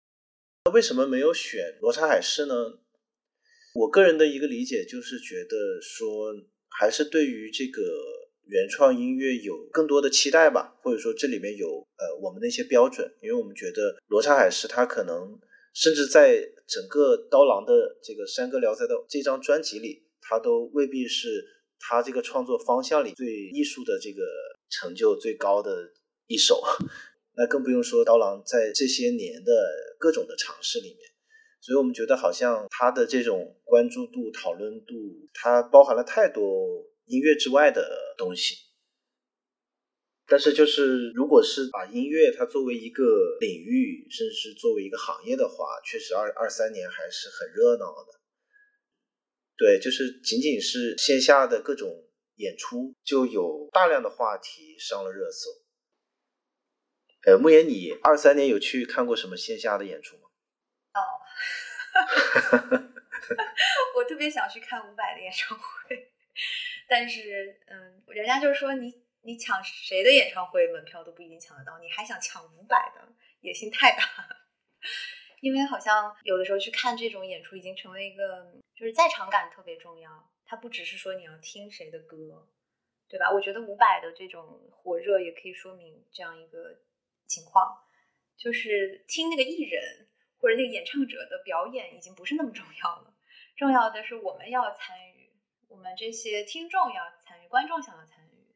[0.65, 2.79] 那为什么没有选《罗刹海市》呢？
[3.75, 6.31] 我个人的一个理解就是觉得说，
[6.69, 7.81] 还是对于这个
[8.45, 11.67] 原创音乐有更多的期待吧，或者说这里面有
[11.97, 15.39] 呃我们的一些标准，因为我们觉得罗刹海市他可能
[15.73, 21.43] 甚至在整个刀郎的这个山歌聊斋的这张专辑里，他都未必是
[21.79, 24.23] 他这个创作方向里最艺术的这个
[24.69, 25.91] 成就最高的
[26.27, 26.61] 一首，
[27.35, 29.51] 那更不用说刀郎在这些年的
[29.97, 30.97] 各种的尝试里面。
[31.61, 34.93] 所以我们觉得好像他的这种关注度、讨论度，
[35.33, 36.43] 它包含了太多
[37.05, 38.55] 音乐之外的东西。
[40.25, 43.03] 但是，就是如果是把音乐它作为一个
[43.39, 48.19] 领域，甚至是作为一个行业的话，确实二二三年还是很热闹的。
[49.57, 55.49] 对，就是仅仅是线下的各种演出，就有大量的话题上了热搜。
[57.25, 60.23] 呃，慕言，你二三年有去看过什么线下的演出吗？
[60.93, 60.99] 哦。
[63.95, 66.11] 我特别想去看伍佰的演唱会，
[66.93, 73.01] 但是，嗯，人家就是说你你抢谁的演唱会门票都不一定抢得到，你还想抢伍佰的，
[73.41, 74.03] 野心太大。
[75.41, 80.31] 因为好像有的时候去看这种演出，已经成为一个就是在场感特别重要。
[80.45, 82.47] 它不只是说你要听谁的歌，
[83.09, 83.31] 对吧？
[83.31, 86.79] 我觉得伍佰的这种火热也可以说明这样一个
[87.25, 87.75] 情况，
[88.37, 93.15] 就是听那个艺人或者那个演唱者的表演已经不是那么重要了，
[93.57, 95.12] 重要的是我们要参与，
[95.73, 98.53] 我们这些听众要参与，观众想要参与，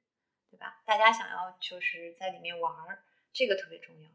[0.51, 0.83] 对吧？
[0.85, 3.03] 大家想要就是在里面玩儿，
[3.33, 4.09] 这个特别重要。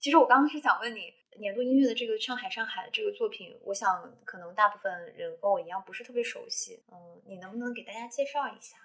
[0.00, 8.76] 其实我刚刚是想问你，年度音乐的这个《上海上海》这个作品，我想可能大部分人跟我一样不是特别熟悉，嗯，你能不能给大家介绍一下？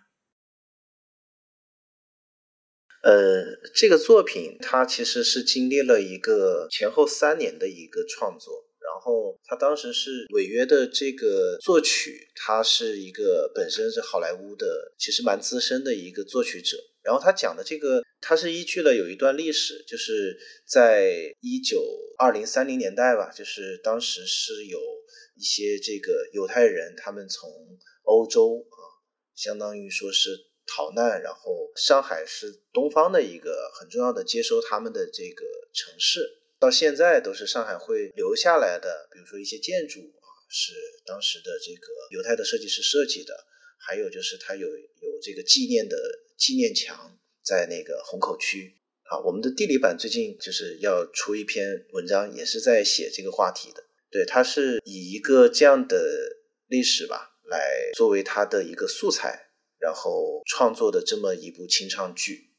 [3.01, 16.77] 呃，这个作品它其实是经历了一个前后三年的一个创作，然后他当时是违约的这个作曲，他是一个本身是好莱坞的，其实蛮资深的一个作曲者。
[17.01, 21.83] 然后他讲的这个，他是依据了有一段历史，就是在一九
[22.17, 24.79] 二零三零年代吧，就是当时是有
[25.35, 27.49] 一些这个犹太人，他们从
[28.03, 28.77] 欧洲啊，
[29.35, 30.31] 相当于说是
[30.65, 36.27] 逃难，然后上海是东方的一个很重要的接收他们的这个城市，
[36.59, 40.73] 到现在都是上海会留下来的，比如说一些建筑啊，是
[41.05, 43.45] 当时的这个犹太的设计师设计的，
[43.79, 45.97] 还有就是它有有这个纪念的。
[46.37, 53.81] 纪念墙在那个虹口区啊，我们的地理版最近就是要出一篇文章，也是在写这个话题的。
[54.11, 55.97] 对，它是以一个这样的
[56.67, 59.47] 历史吧，来作为它的一个素材，
[59.79, 62.49] 然后创作的这么一部清唱剧。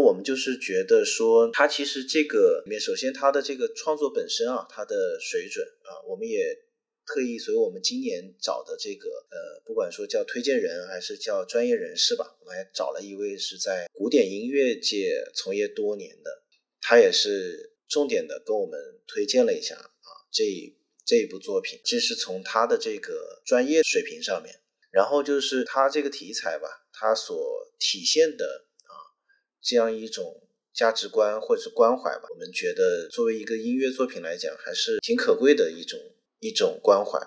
[0.00, 6.64] 我们就是觉得说，他其实这个里面，首先他的这个创作本身啊，他的水准啊，我们也。
[7.06, 16.42] 特意，所以我们今年找的这个，呃，不管说叫推荐人还是叫专业人士吧，我们还找了一位是在古典音乐界从业多年的，
[16.80, 20.44] 他也是重点的跟我们推荐了一下啊，这
[21.04, 24.58] 这一部作品，这是从他的这个专业水平上面，
[24.90, 28.64] 然后就是他这个题材吧，他所体现的
[29.64, 30.42] 这样一种
[30.72, 35.98] 价值观或者关怀吧，我们觉得作为一个音乐作品来讲，还是挺可贵的一种。
[36.40, 37.18] 一种关怀，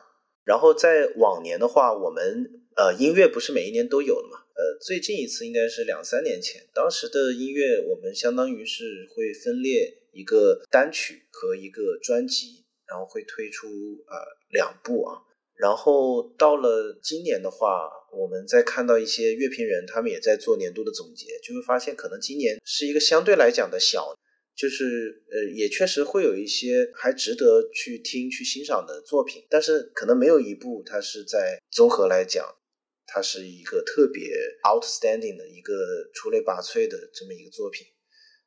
[0.44, 13.68] 然后在往年的话，我们呃音乐不是每一年都有的嘛，呃最近一次应该是两三年前，当时的音乐我们相当于是会分裂一个单曲和一个专辑，然后会推出
[14.06, 14.16] 呃
[14.50, 15.24] 两部啊，
[15.56, 24.16] 然后到了今年的话，我们在看到一些乐评人他们也在做年度的总结，就会发现可能今年是一个相对来讲的小。
[24.56, 32.44] 就是呃，也确实会有一些还值得去听、去欣赏的作品，但是可能没有一部它是在综合来讲，
[33.06, 34.24] 它是一个特别
[34.64, 37.86] outstanding 的一个出类拔萃的这么一个作品。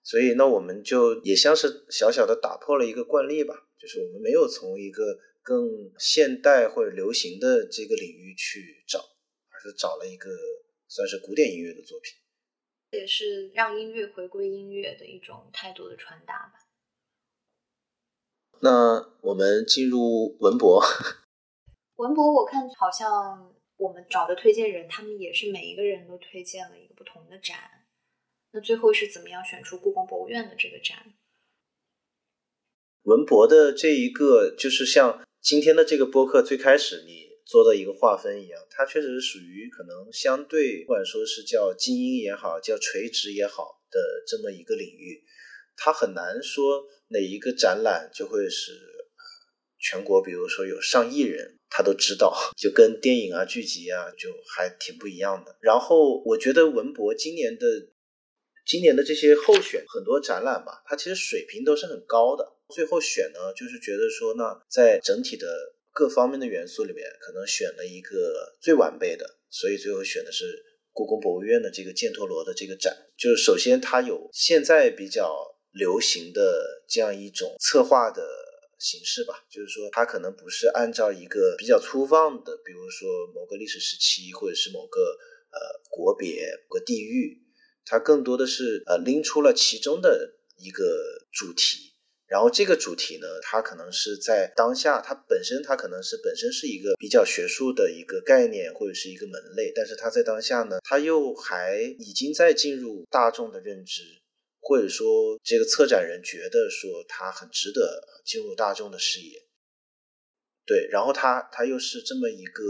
[0.03, 8.99] 所以那我们就也像是小小的打破了一个惯例吧，就是我们没有从一个更现代或者流行的这个领域去找，
[9.63, 10.31] 而是找了一个
[10.89, 12.15] 算是古典音乐的作品。
[12.93, 16.67] 也是让音乐回归音乐的一种态度的传达吧。
[18.63, 20.83] 那我们进入文博。
[21.97, 27.87] 文博，我看好像我们找的推荐人，他们也是每一个人都推荐了一个不同的展。
[28.53, 31.15] 那最后是怎么样选出故宫博物院的这个展？
[33.03, 37.30] 文博的这一个，就是像今天的这个播客最开始你。
[37.51, 45.25] 做的一个划分一样，它确实是属于可能相对，不管说是叫精英也好，叫垂直也好的这么一个领域，
[45.77, 48.71] 它很难说哪一个展览就会是
[49.81, 55.57] 全国，比如说有上亿人他都知道， 就跟电影啊、剧集啊就还挺不一样的。
[55.61, 57.67] 然后我觉得文博今年的
[58.65, 62.47] 今年的这些候选很多展览吧，它其实水平都是很高的。
[62.69, 65.49] 最后选呢，就是觉得说呢，在整体的。
[66.01, 70.47] 各方面的元素里面，可能选了一个最完备的，所以最后选的是
[70.93, 72.97] 故宫博物院的这个犍陀罗的这个展。
[73.19, 75.31] 就是首先它有现在比较
[75.73, 78.27] 流行的这样一种策划的
[78.79, 85.01] 形式吧，就是说它可能不是按照一个比较粗放的，比如说某个历史时期或者是某个
[85.53, 87.43] 呃国别、某个地域，
[87.85, 90.83] 它更多的是呃拎出了其中的一个
[91.31, 91.90] 主题。
[92.31, 104.05] 然后这个主题呢，它可能是在当下，它本身它可能是本身是一个比较学术的一个概念或者是一个门类，但是它在当下呢，它又还已经在进入大众的认知，
[104.61, 109.43] 或者说这个策展人觉得说它很值得进入大众的视野。
[110.65, 112.63] 对，然后它它又是这么一个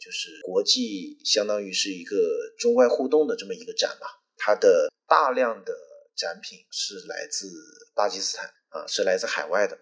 [0.00, 2.16] 就是国际相当于是一个
[2.58, 5.72] 中外互动的这么一个展吧，它的大量的
[6.16, 7.46] 展品是来自
[7.94, 8.52] 巴基斯坦。
[8.74, 9.78] 啊，是来自海外的，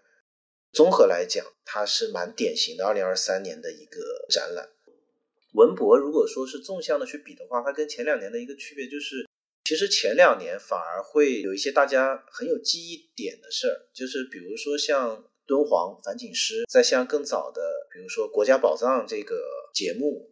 [0.71, 4.69] 综合来讲，它是蛮典型的二零二三年的一个展览。
[5.55, 9.27] 文博如果说是纵向的去比的话，它跟前两年的一个区别就是，
[9.65, 20.31] 其实前两年反而会有一些大家很有记忆点的事儿，就是比如说像敦煌反景诗，再像更早的，比如说国家宝藏这个节目，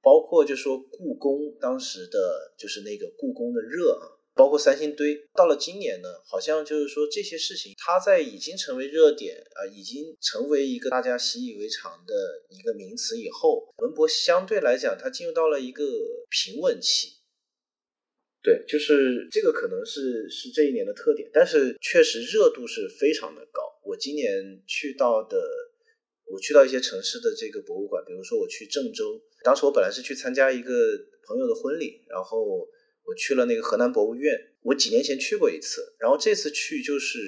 [0.00, 4.22] 包括就说故宫当时的就是那个故宫的热啊。
[4.34, 15.84] 包括三星堆，到了今年呢，好像就是说这些事情，它在已经成为热点啊，已经成为一个大家习以为常的一个名词以后，文博相对来讲，它进入到了一个
[16.28, 17.10] 平稳期。
[18.42, 23.62] 对，就是这个可能是是这一年的特点，但是确实热度是非常的高。
[23.84, 25.40] 我今年去到的，
[26.26, 30.72] 我去到一些城市的这个博物馆，比如说我去郑州，当时我本来是去参加一个
[31.24, 32.68] 朋友的婚礼，然后。
[33.06, 37.18] 我去了那个河南博物院，我几年前去过一次，然后这次去就是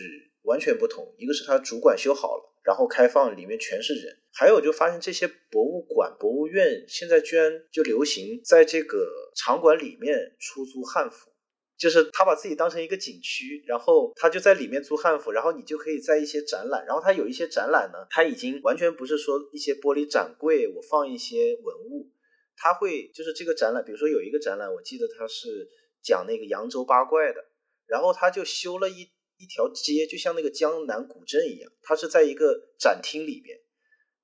[0.42, 1.14] 完全不同。
[1.18, 11.30] 一个是它主馆修好了，然后开放，里面全是人；还有就发现这些博物馆、博物院现在居然就流行在这个场馆里面出租汉服，
[11.76, 22.10] 就是他把自己当成一个景区，然后他就在里面租汉服，然后你就可以在一些展览，然后他有一些展览呢，他已经完全不是说一些玻璃展柜，我放一些文物。
[22.56, 25.68] 他会就是这个展览，比如说有一个展览，我记得他是
[26.02, 27.44] 讲那个扬州八怪的，
[27.86, 33.58] 然后他就修了一一条街，就像那个江南古镇一样，他是在一个展厅里边，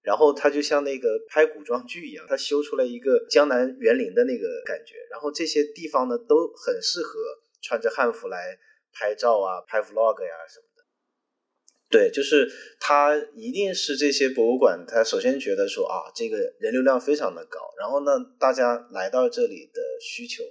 [0.01, 7.20] 然后他就像那个拍古装剧一样，他修出来一个江南园林的那个感觉，然后这些地方呢都很适合
[7.61, 8.59] 穿着汉服来
[8.93, 10.83] 拍照啊，拍 vlog 呀什么的。
[11.91, 20.45] 对，就是他一定是这些博物馆，他首先觉得说啊，这个人流量非常的高，然后呢，大家来到这里的需求，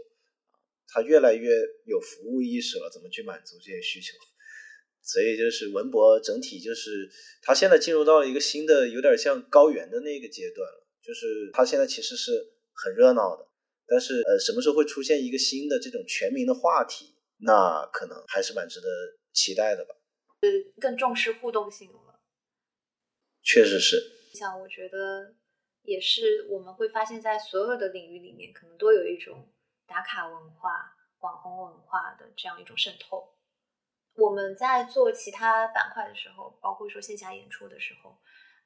[0.89, 1.47] 他越来越
[1.85, 4.11] 有服务意识了，怎么去满足这些需求？
[5.01, 7.09] 所以就是文博整体就是
[7.41, 12.31] 他现在进入到了一个新的，有点像高原的那个阶段了，就是他现在其实是
[12.73, 13.47] 很热闹的，
[13.87, 18.87] 但是呃，什么时候会出现一个新的这种全民的话题，那可能还是蛮值得
[19.31, 19.95] 期待的吧。
[20.41, 20.49] 呃
[20.81, 22.19] 更重视互动性了，
[23.41, 24.19] 确实是。
[24.33, 25.35] 像我觉得
[25.83, 29.49] 也是，我们会发现，在所有的领域里面，可能都有一种
[29.85, 33.33] 打卡文化、网红文化的这样一种渗透。
[34.15, 38.17] 我们在做其他板块的时候，包括说线下演出的时候，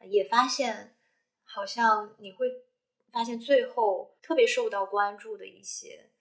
[0.07, 0.95] 也发现，
[1.43, 2.47] 好像你会
[3.11, 6.11] 发现，最后特别受到关注的一些，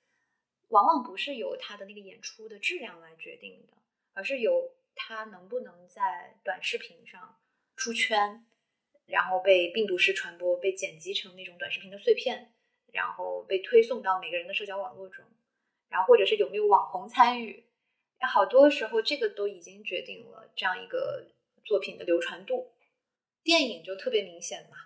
[0.68, 3.74] 往往不是由他的那个演出的质量来决定的，
[4.12, 4.72] 而是由。
[4.96, 7.36] 他能不能在短视频上
[7.74, 8.46] 出圈，
[9.06, 12.52] 然后被病毒式传播，被剪辑成那种短视频的碎片，
[12.92, 15.24] 然后被推送到每个人的社交网络中，
[15.88, 17.64] 然后或者是有没有网红参与，
[18.20, 21.26] 好多时候这个都已经决定了这样一个
[21.64, 22.72] 作品的流传度。
[23.42, 24.76] 电影就特别明显嘛，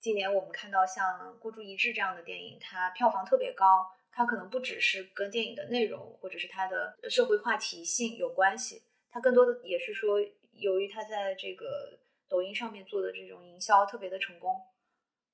[0.00, 8.82] 今年我们看到像《孤注一掷》这样的电影，它票房特别高，它可能不只是跟电影的内容或者是它的社会话题性有关系。
[9.10, 10.18] 它更多的也是说，
[10.54, 11.98] 由于它在这个
[12.30, 14.56] 抖音上面做的这种营销特别的成功，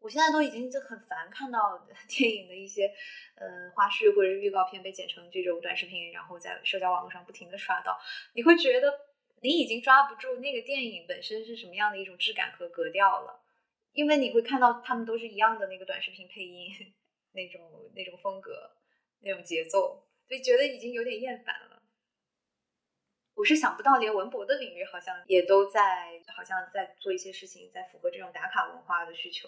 [0.01, 2.87] 我现在都已经就很烦看到 电影的一些
[3.37, 7.99] 呃花絮或者是预告片被剪成这种短视频，然后在社交网络上不停的刷到，
[8.35, 8.93] 你会觉得
[9.43, 13.45] 你已经抓不住那个电影本身是什么样的一种质感和格调了，
[13.93, 16.71] 因为你会看到他们都是一样的那个短视频配音
[17.33, 17.61] 那种
[17.95, 18.71] 那种风格
[19.21, 21.76] 那种节奏，就觉得已经有点厌烦了。
[23.37, 29.47] 我是想不到，连文博的领域好像也都在，好像在做一些事情，在符合这种打卡文化的需求。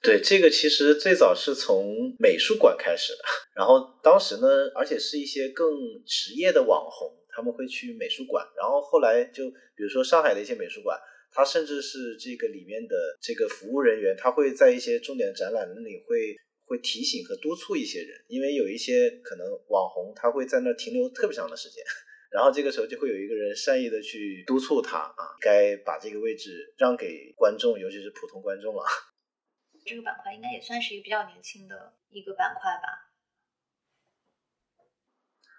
[0.00, 3.24] 对，这个其实最早是从美术馆开始的，
[3.54, 5.68] 然后当时呢，而且是一些更
[6.06, 10.98] 职业的网红，他们会去美术馆，然后后来就比如说上海的一些美术馆，
[11.30, 16.34] 它甚至是这个里面的这个服务人员，他会在一些重点展览那里会。
[16.68, 21.82] 会提醒和督促一些人，因为有一些可能网红他会在那停留特别长的时间，
[22.30, 28.84] 然后这个时候就会有一个人善意的去督促他啊，该把这个位置让给观众，尤其是普通观众了。
[29.84, 33.08] 这个板块应该也算是一个比较年轻的一个板块吧？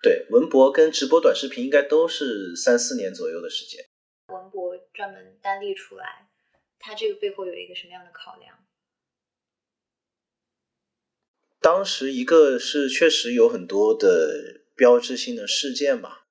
[0.04, 3.84] 对，文博跟直播短视频应该都是三四年左右的时间。
[4.28, 6.30] 文博专门单立出来，
[6.78, 8.56] 它这个背后有一个什么样的考量？
[11.62, 16.26] 当时一个是确实有很多的标志性的事件吧，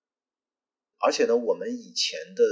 [0.98, 2.44] 而且呢，我们以前的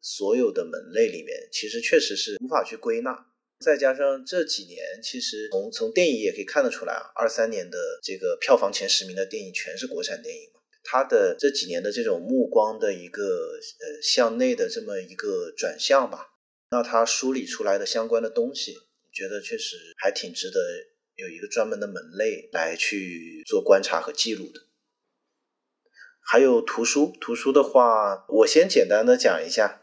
[0.00, 3.26] 所有的门类里面，其实确实是无法去归纳。
[3.60, 10.60] 再加上这几年，其实从从电影也可以看得出来啊，二三年的这个票房前十名的电影全是国产电影嘛。
[10.82, 16.34] 他的这几年的这种目光的一个呃向内的这么一个转向吧，
[16.72, 18.74] 那他梳理出来的相关的东西，
[19.12, 20.60] 觉得确实还挺值得
[21.16, 24.62] 有一个专门的门类来去做观察和记录的。
[26.26, 29.82] 还有图书，图书的话，我先简单的讲一下，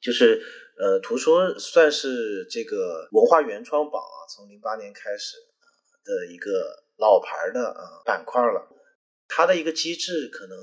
[0.00, 0.42] 就是
[0.78, 5.36] 呃，图书算是这个文化原创榜啊，从零八年开始
[6.04, 8.68] 的一个老牌的啊板块了。
[9.26, 10.58] 它的一个机制可能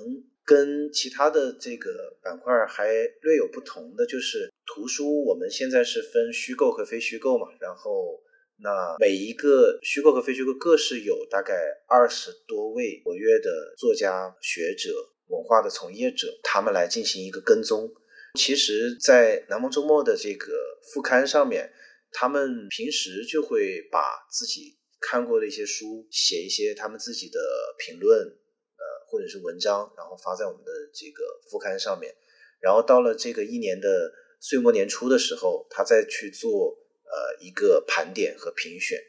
[0.45, 2.87] 跟其他的这个板块还
[3.21, 8.21] 略有不同的，就是图书我们现在是分虚构和非虚构嘛，然后。
[8.59, 11.53] 那每一个虚构和非虚构各是有大概
[11.87, 14.89] 二十多位活跃的作家、学者、
[15.27, 17.93] 文化的从业者，他们来进行一个跟踪。
[18.33, 20.53] 其实，在南梦周末的这个
[20.91, 21.71] 副刊上面，
[22.11, 27.39] 他们平时就会把自己看过的一些书写一些他们自己的
[27.77, 32.11] 评论，呃，或者是文章，然后发在我们的这个副刊上面。
[32.59, 36.75] 然后到了这个一年的岁末年初的时候，他再去做。
[37.09, 38.99] 呃，一个盘点和评选，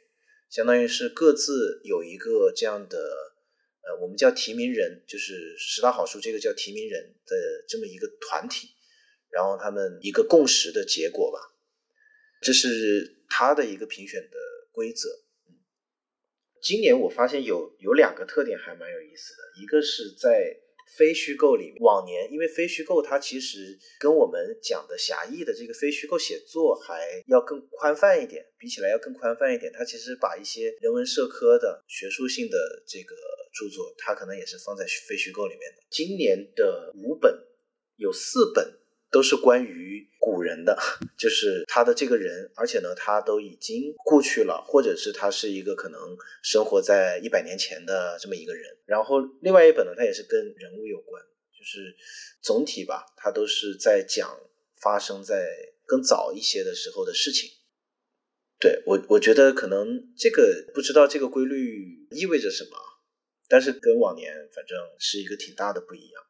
[0.51, 2.99] 相当于是各自有一个这样的，
[3.83, 7.37] 呃，我们叫提名人，就是十大好书这个叫提名人的
[7.69, 8.69] 这么一个团体，
[9.31, 11.39] 然后他们一个共识的结果吧，
[12.41, 14.39] 这是他的一个评选的
[14.73, 15.09] 规则。
[15.49, 15.59] 嗯
[16.63, 20.61] 今年我发现有有两个特点还蛮有意思的，一个是在。
[20.97, 29.73] 非虚构里面，往年因为非虚构，它其实跟我们讲的狭义的这个非虚构写作还要更宽泛一点，比起来要更宽泛一点。
[29.73, 33.15] 它其实把一些人文社科的学术性的这个
[33.53, 35.83] 著作，它可能也是放在非虚构里面的。
[35.91, 37.39] 今年的五本
[37.97, 38.79] 有四本。
[39.11, 40.77] 都是关于古人的，
[41.19, 48.77] 就是他的这个人，而且呢，他都已经故去了，或者是他是一个可能生活在一百年前的这么一个人。
[48.85, 51.23] 然后另外一本呢，它也是跟人物有关，
[51.57, 51.97] 就是
[52.43, 54.29] 总体吧，它都是在讲
[54.81, 55.49] 发生在
[55.87, 57.51] 更早一些的时候的事情。
[58.61, 62.77] 对我，我觉得可能这个不知道这个规律意味着什么，
[63.49, 66.23] 但是跟往年反正是一个挺大的不一样。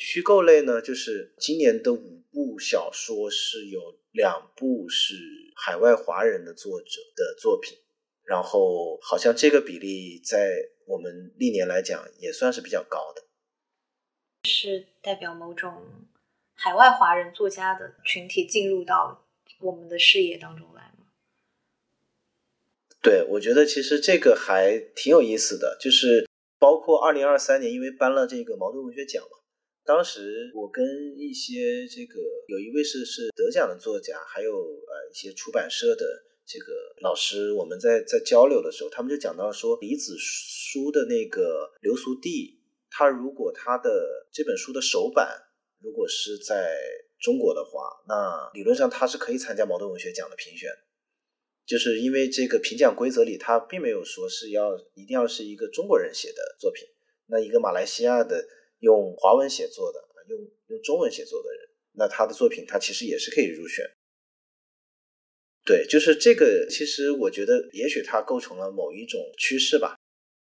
[0.00, 5.14] 虚构类呢，就是今年的五部小说是有两部是
[5.54, 7.76] 海外华人的作者的作品，
[8.24, 13.22] 然后好像这个比例在我们历年来讲也算是比较高的，
[14.48, 15.84] 是代表某种
[16.54, 19.26] 海外华人作家的群体进入到
[19.60, 21.08] 我们的视野当中来吗？
[23.02, 26.26] 对，我觉得其实这个还挺有意思的，就是
[26.58, 29.36] 包括二零二三年，因为颁了这个茅盾文学奖嘛。
[29.90, 30.86] 当时我跟
[31.18, 36.06] 一些这个有一位是是得奖的作家，还有呃一些出版社的
[36.46, 36.66] 这个
[37.02, 45.36] 老师，我们在在交流的时候，他们就讲到说，李子书的那个流苏地，他如果他的这本书的首版
[45.82, 46.72] 如果是在
[47.18, 50.70] 中国的话，那理论上他是可以参加茅盾文学奖的评选，
[51.66, 56.86] 就是因为这个评奖规则里，他并没有说是要一定要是一个中国人写的作品，
[57.26, 58.46] 那一个马来西亚的。
[58.80, 63.84] 用华文写作的，用用中文写作的人，那他的作品他其实也是可以入选。
[65.64, 69.94] 对，就是这个，其实我觉得也许它构成了某一种趋势吧。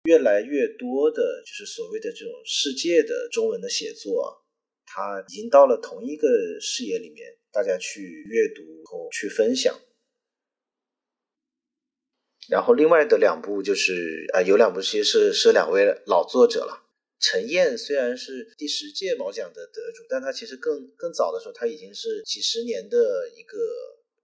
[0.06, 4.44] 越来越多的，就是所谓的这种世界的中文的写作，
[4.86, 6.28] 它已经到了同一个
[6.60, 9.80] 视野里面，大家去阅读和去分享。
[12.50, 16.85] 然后另外的两部就是啊，有两部其实是是两位老作者了。
[17.20, 22.98] 陈燕虽然是第十届毛奖的得主，但他其实更更早的时候，他已经是几十年的
[23.36, 23.58] 一个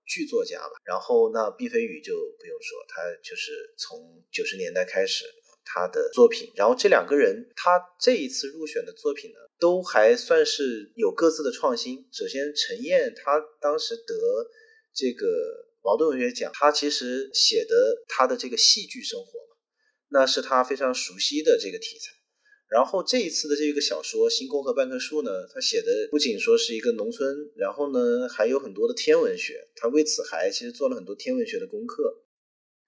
[0.06, 0.74] 剧作家了。
[0.86, 5.26] 然后那毕飞宇就不用说，他就是从九十年代开始
[5.64, 6.52] 他的作品。
[6.56, 12.08] 然后这两个人，他这一次入选的作品呢，都还算是有各自的创新。
[12.12, 14.14] 首先，陈燕他当时得
[14.94, 15.26] 这个
[15.82, 19.56] 茅盾文学奖，他其实写的他的这个戏剧生活嘛，
[20.10, 22.12] 那是他非常熟悉的这个题材。
[22.72, 32.24] 然后这一次的这个小说《星空和半棵树》呢，他写的不仅说是一个农村，然后呢还有很多的天文学，他为此还其实做了很多天文学的功课。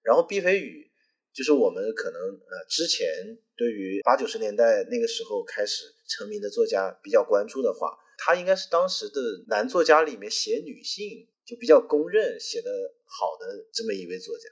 [0.00, 0.90] 然后毕飞宇
[1.34, 12.70] 就是我们可能呃之前对于八九十年代那个时候开始成名的作家比较关注的话，他应该是当时的男作家里面写女性就比较公认写的
[13.04, 14.48] 好的这么一位作家。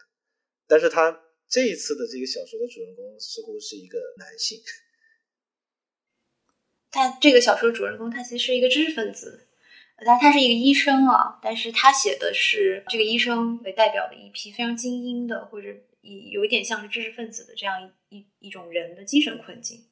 [0.69, 4.61] 但是他这一次的这个小说的主人公似乎是一个男性。
[6.93, 9.49] 他这个小说主人公，他其实是一个知识分子，
[10.07, 15.69] 但他是一个医生啊，但是他写的是这个医生为代表的一批非常精英的，或者
[16.03, 19.87] 以有一点像是知识分子的这样一一种人的精神困境。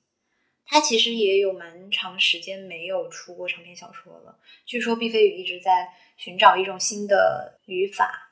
[0.66, 4.38] 他其实也有蛮长时间没有出过长篇小说了。
[4.64, 8.30] 据说毕飞宇一直在寻找一种新的语法，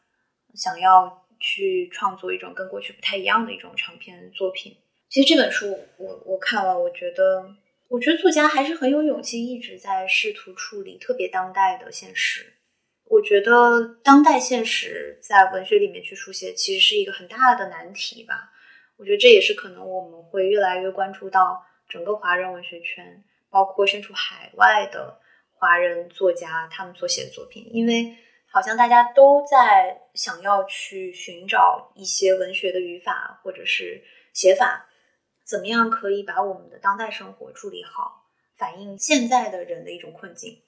[0.55, 4.77] 想要去创作一种跟过去不太一样的一种长篇作品。
[5.09, 7.57] 其实这本书我我看了，我觉得，
[7.89, 12.55] 我觉得作家还是很有勇气，一直在试图处理特别当代的现实。
[13.05, 18.51] 我觉得当代现实在文学里面去书写，其实是一个很大的难题吧。
[18.99, 25.19] 我觉得这也是可能我们会越来越关注到整个华人文学圈，包括身处海外的
[25.55, 28.15] 华人作家他们所写的作品，因为
[28.51, 34.03] 好像大家都在想要去寻找一些文学的语法或者是
[34.35, 34.88] 写法，
[35.49, 40.63] 怎么样可以把我们的当代生活处理好，反映现在的人的一种困境。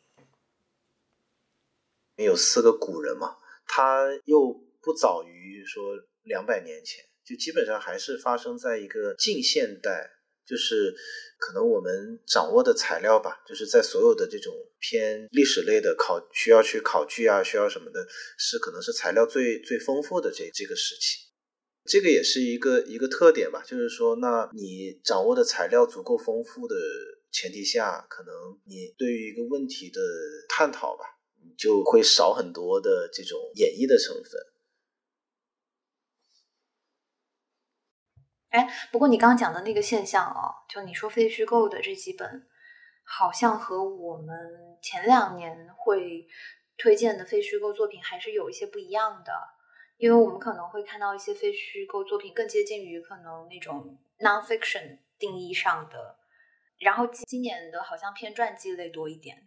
[2.17, 5.83] 有四个古人嘛，他又不早于说
[6.23, 10.11] 两百年前，就基本上还是发生在一个近现代，
[10.47, 10.95] 就是
[11.39, 18.07] 可能我们掌握的材料吧，就是在所有的这种偏历史类的考需要去考据啊，需要什么的，
[18.39, 21.30] 是可能是材料最最丰富的这这个时期，
[21.91, 26.77] 这个也是一个一个特点吧，就是说，那你掌握的材料足够丰富的
[27.33, 28.33] 前提下，可能
[28.65, 30.01] 你对于一个问题的
[30.49, 31.17] 探讨吧。
[31.57, 34.41] 就会少很多的这种演绎的成分。
[38.51, 42.47] 哎，不过你刚刚讲的那个现象哦，就你说非虚构的这几本，
[43.05, 44.37] 好像和我们
[44.83, 46.27] 前两年会
[46.79, 49.33] 推荐的非虚构作品还是有一些不一样的。
[50.01, 56.19] 因为我们可能会看到一些非虚构作品更接近于可能那种 nonfiction 定义上的，
[56.81, 59.47] 然后今年的好像偏传记类多一点。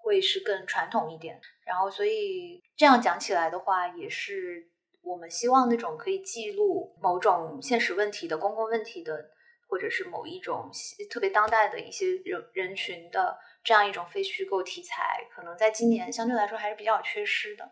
[0.00, 4.70] 会是更传统一点，然后所以这样讲起来的话，也是
[5.02, 9.28] 我们希望那种可以记录某种现实问题的公共问题的，
[9.68, 10.70] 或者是某一种
[11.10, 17.70] 特别当代的一些人人群的这样一种非虚构题材，可能在今年相对来说还是比较缺失的。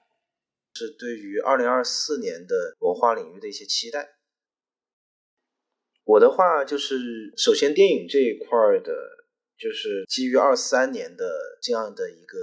[0.76, 4.16] 是对于二零二四年的文化领域的一些期待。
[6.04, 8.48] 我的话就是，首先电影这一块
[8.84, 9.16] 的。
[9.58, 12.36] 就是基于二三年的这样的一个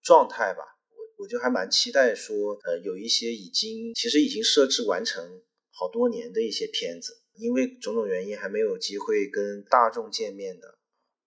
[0.00, 5.42] 状态吧，我我就还蛮期待说，呃，有一些已经其实已经设置完成
[5.72, 10.78] 好多年的一些片子，因为种种原因还没有机会跟大众见面的，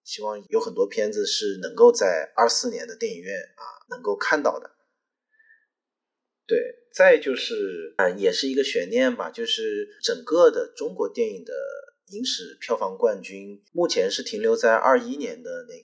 [0.05, 4.71] 希望有很多片子是能够在二四年的电影院啊能够看到的。
[6.49, 6.57] 对，
[6.91, 11.53] 再就是，嗯，也是一个悬念吧，就是整个的中国电影的。
[12.11, 15.83] 影史票房冠军目前是停留在二一年的那个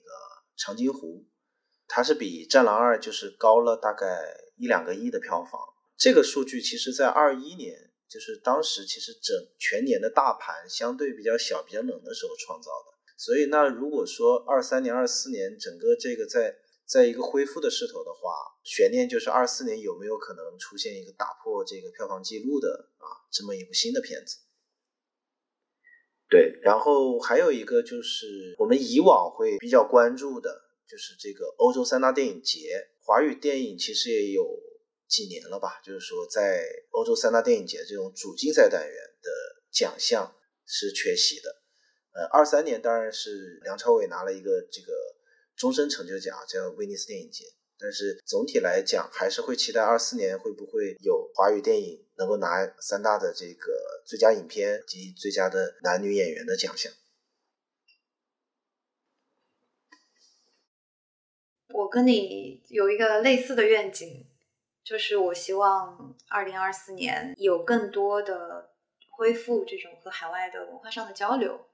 [0.56, 1.18] 长津湖》，
[1.86, 5.52] 它是比《战狼二》就是高了大概一两个亿的票房。
[5.96, 7.78] 这个数据其实，在二一年，
[8.10, 12.98] 就是当时其实整全年的大盘相对比较小、比较冷的时候创造的。
[13.16, 16.56] 所以，那如果说二三年、二四年整个这个在
[16.86, 18.32] 在一个恢复的势头的话，
[18.62, 24.38] 悬念就是二四年有没有可能出现一个打破这个票房记录的啊这么一部新的片子。
[26.28, 32.88] 对，然后还有一个就是我们以往会比较关注的，就是这个欧洲三大电影节。
[33.04, 34.44] 华语电影其实也有
[35.06, 39.30] 几年了吧，就是说在欧洲三大电影节这种主竞赛单元的
[39.70, 40.34] 奖项
[40.66, 41.62] 是缺席的。
[42.12, 44.92] 呃，二三年当然是梁朝伟拿了一个这个
[45.56, 47.44] 终身成就奖，叫威尼斯电影节。
[47.78, 56.90] 但是总体来讲，还是会期待二四年会不会有华语电影能够拿三大的这个最佳影片及最佳的男女演员的奖项。
[61.68, 64.26] 我跟你有一个类似的愿景，
[64.82, 68.70] 就是我希望二零二四年有更多的
[69.10, 71.66] 恢复这种和海外的文化上的交流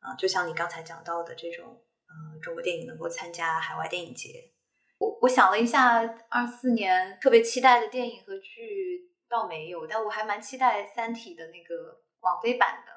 [0.00, 1.83] 啊，就像你刚才讲到的这种，
[2.14, 4.52] 嗯，中国电影能够参加海外电影节。
[4.98, 5.98] 我我想了一下，
[6.28, 12.92] 二四年特别期待的电影和剧倒没有，但我还蛮期待《三体》的那个网飞版的，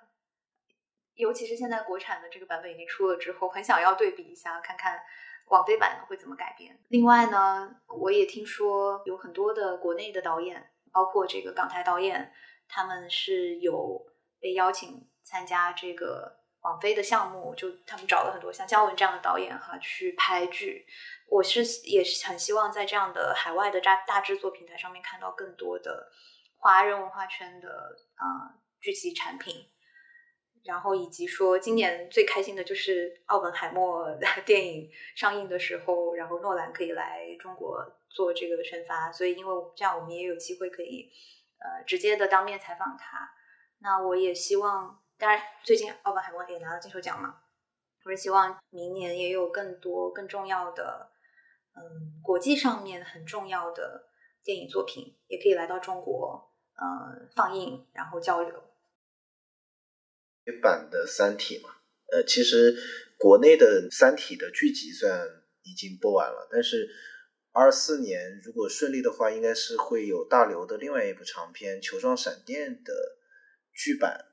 [1.16, 5.02] 尤其是现在国产的这个版本已经出了之后，很想要对比一下，看看
[5.48, 6.80] 网飞版的会怎么改编。
[6.90, 12.32] 另外呢，我也听说有很多的国内的导演，包括这个港台导演，
[12.68, 14.06] 他们是有
[14.40, 20.86] 被邀请参加这个网飞的项目，就他们找了很多像姜文这样的导演哈去拍剧。
[21.30, 26.10] 我是也是很希望在这样的海外的大大制作平台上面看到更多的
[26.58, 27.68] 华人文化圈的
[28.16, 29.70] 啊剧集产品，
[30.64, 34.08] 然后以及说今年最开心的就是奥本海默
[34.46, 41.12] 电影上映的时候，然后诺兰可以来中国做这个宣发，所以因为这样我们也有机会可以
[41.60, 43.30] 呃直接的当面采访他。
[43.80, 47.42] 那我也希望，当然最近奥本海默也拿了金球奖嘛。
[48.06, 51.10] 我是希望明年也有更多更重要的，
[51.76, 54.08] 嗯，国际上面很重要的
[54.44, 58.64] 电影作品也可以来到中国，呃，放映然后交流。
[60.62, 61.76] 版的《三体》嘛，
[62.14, 62.78] 呃，其实
[63.18, 65.28] 国内的《三体》的剧集虽然
[65.64, 66.88] 已经播完了，但是
[67.52, 72.94] 二四年如果顺利的话，应该是会有大刘的另外一部长片《球状闪电》的
[73.74, 74.27] 剧版，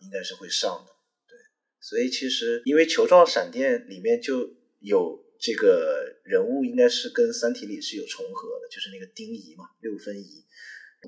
[0.00, 0.92] 应该是会上的。
[1.28, 1.36] 对，
[1.80, 10.44] 所以其实因为《球状闪电》里面就有这个人物，应该是跟《三体》里是有重合的，就是那个丁仪嘛，六分仪。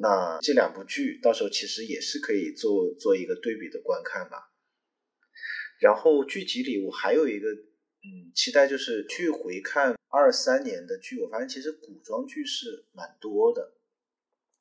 [0.00, 4.52] 那这两部剧到时候其实也是可以做做一个对比的观看吧。
[5.80, 13.72] 然后剧集里我还有一个嗯期待，就是去回看二三年的剧，我发现其实古装剧是蛮多的，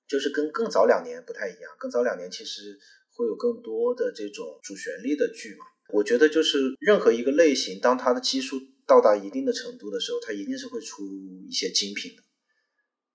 [0.07, 1.75] 就是跟更早两年不太一样。
[1.77, 2.79] 更早两年其实
[3.17, 5.65] 会有更多的这种主旋律的剧嘛。
[5.93, 11.03] 我觉得就是任何一个类型，当它的基数到达一定的程度的时候，它一定是会出
[11.49, 12.23] 一些精品的。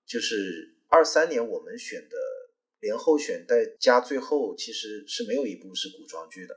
[0.05, 2.17] 就是二三年我们选的
[2.81, 6.53] 连候选带加最后，其实是没有一部是古装剧的。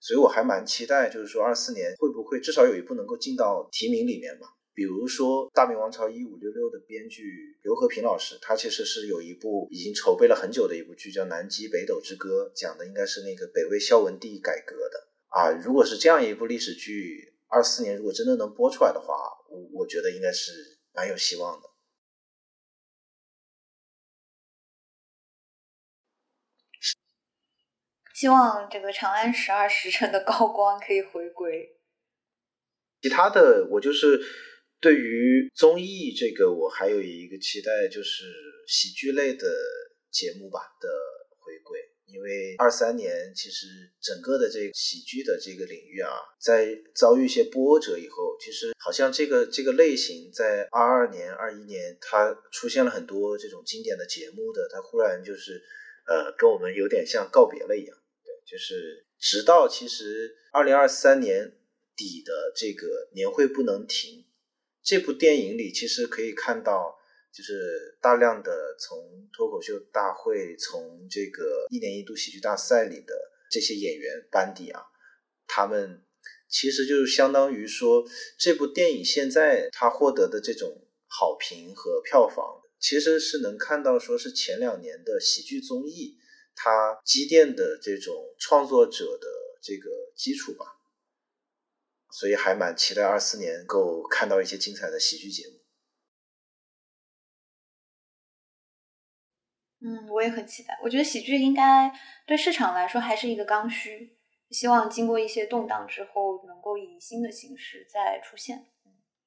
[0.00, 4.46] 所以我还蛮期待，就是说二四年会不会至少有一部能够进到提名里面嘛？
[4.74, 7.22] 比如说《大明王朝一五六六》的编剧
[7.62, 15.50] 刘和平老师，他其实是有一部已经筹备了很久的一部剧，叫《南极北斗之歌》，讲的应该是那个北魏孝文帝改革的啊。
[15.64, 19.14] 如果是这样一部历史剧，二四年如果真的能播出来的话，
[19.48, 20.52] 我我觉得应该是
[20.92, 21.68] 蛮有希望的。
[28.12, 31.68] 希望这个《长安十二时辰》的高光可以回归。
[33.02, 34.18] 其他的，我就是
[34.84, 38.26] 对于综艺这个，我还有一个期待，就是
[38.68, 39.48] 喜剧类的
[40.10, 40.86] 节目吧的
[41.38, 41.80] 回归。
[42.04, 43.66] 因为二三年其实
[43.98, 55.62] 整个的这个喜剧的这个领域啊，在遭遇一些波折以后，其实好像这个这个类型在二二年、二一年，它出现了很多这种经典的节目的，它忽然就是
[56.06, 57.96] 呃，跟我们有点像告别了一样。
[58.22, 61.56] 对就是直到其实二零二三年
[61.96, 64.26] 底的这个年会不能停
[64.84, 66.94] 这部电影里，其实可以看到，
[67.32, 73.14] 就是大量的从脱口秀大会，从这个一年一度喜剧大赛里的
[73.50, 74.82] 这些演员班底啊，
[75.46, 76.02] 他们
[76.48, 78.04] 其实就是相当于说，
[78.38, 86.18] 这部电影现在它获得的这种好评和票房，其实是能看到说是前两年的喜剧综艺。
[86.56, 89.26] 它积淀的这种创作者的
[89.60, 90.64] 这个基础吧，
[92.14, 95.54] 所以还蛮期待二四年能够看到一些精彩的喜剧节目。
[99.80, 100.78] 嗯，我也很期待。
[100.84, 101.92] 我觉得喜剧应该
[102.24, 104.16] 对市场来说还是一个刚需，
[104.50, 108.64] 希望经过一些动荡之后，能够以新的形式再出现。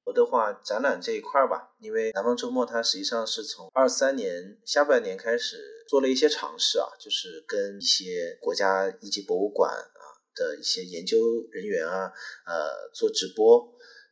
[0.05, 5.57] 我的话，展览这一块儿吧，因为南方周末它实际上是从二三年下半年开始
[5.89, 9.96] 做了一些尝试啊，就是跟一些国家一级博物馆啊
[10.37, 11.17] 的一些研究
[11.51, 12.11] 人员啊，
[12.45, 13.59] 呃，做直播，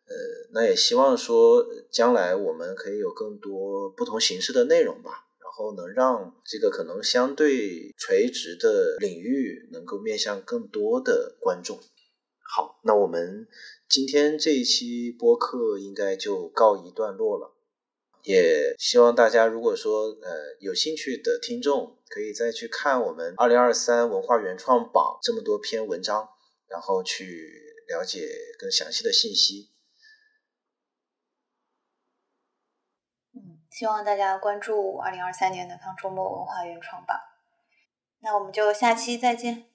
[0.08, 0.16] 呃，
[0.54, 11.80] 那也希望说将来我们可以有更多不同形式的内容吧，然后能让这个可能相对垂直的领域能够面向更多的观众。
[12.42, 13.48] 好，那我们。
[13.88, 17.54] 今天这一期播客应该就告一段落了，
[18.24, 26.30] 也希望大家如果说呃有兴趣的听众，可以再去看我们二零二三文化原创榜这么多篇文章，
[26.68, 28.28] 然后去了解
[28.60, 29.72] 更详细的信息。
[33.34, 37.20] 嗯，希望大家关注二零二三年南方周末文化原创榜。
[38.20, 39.75] 那我们就下期再见。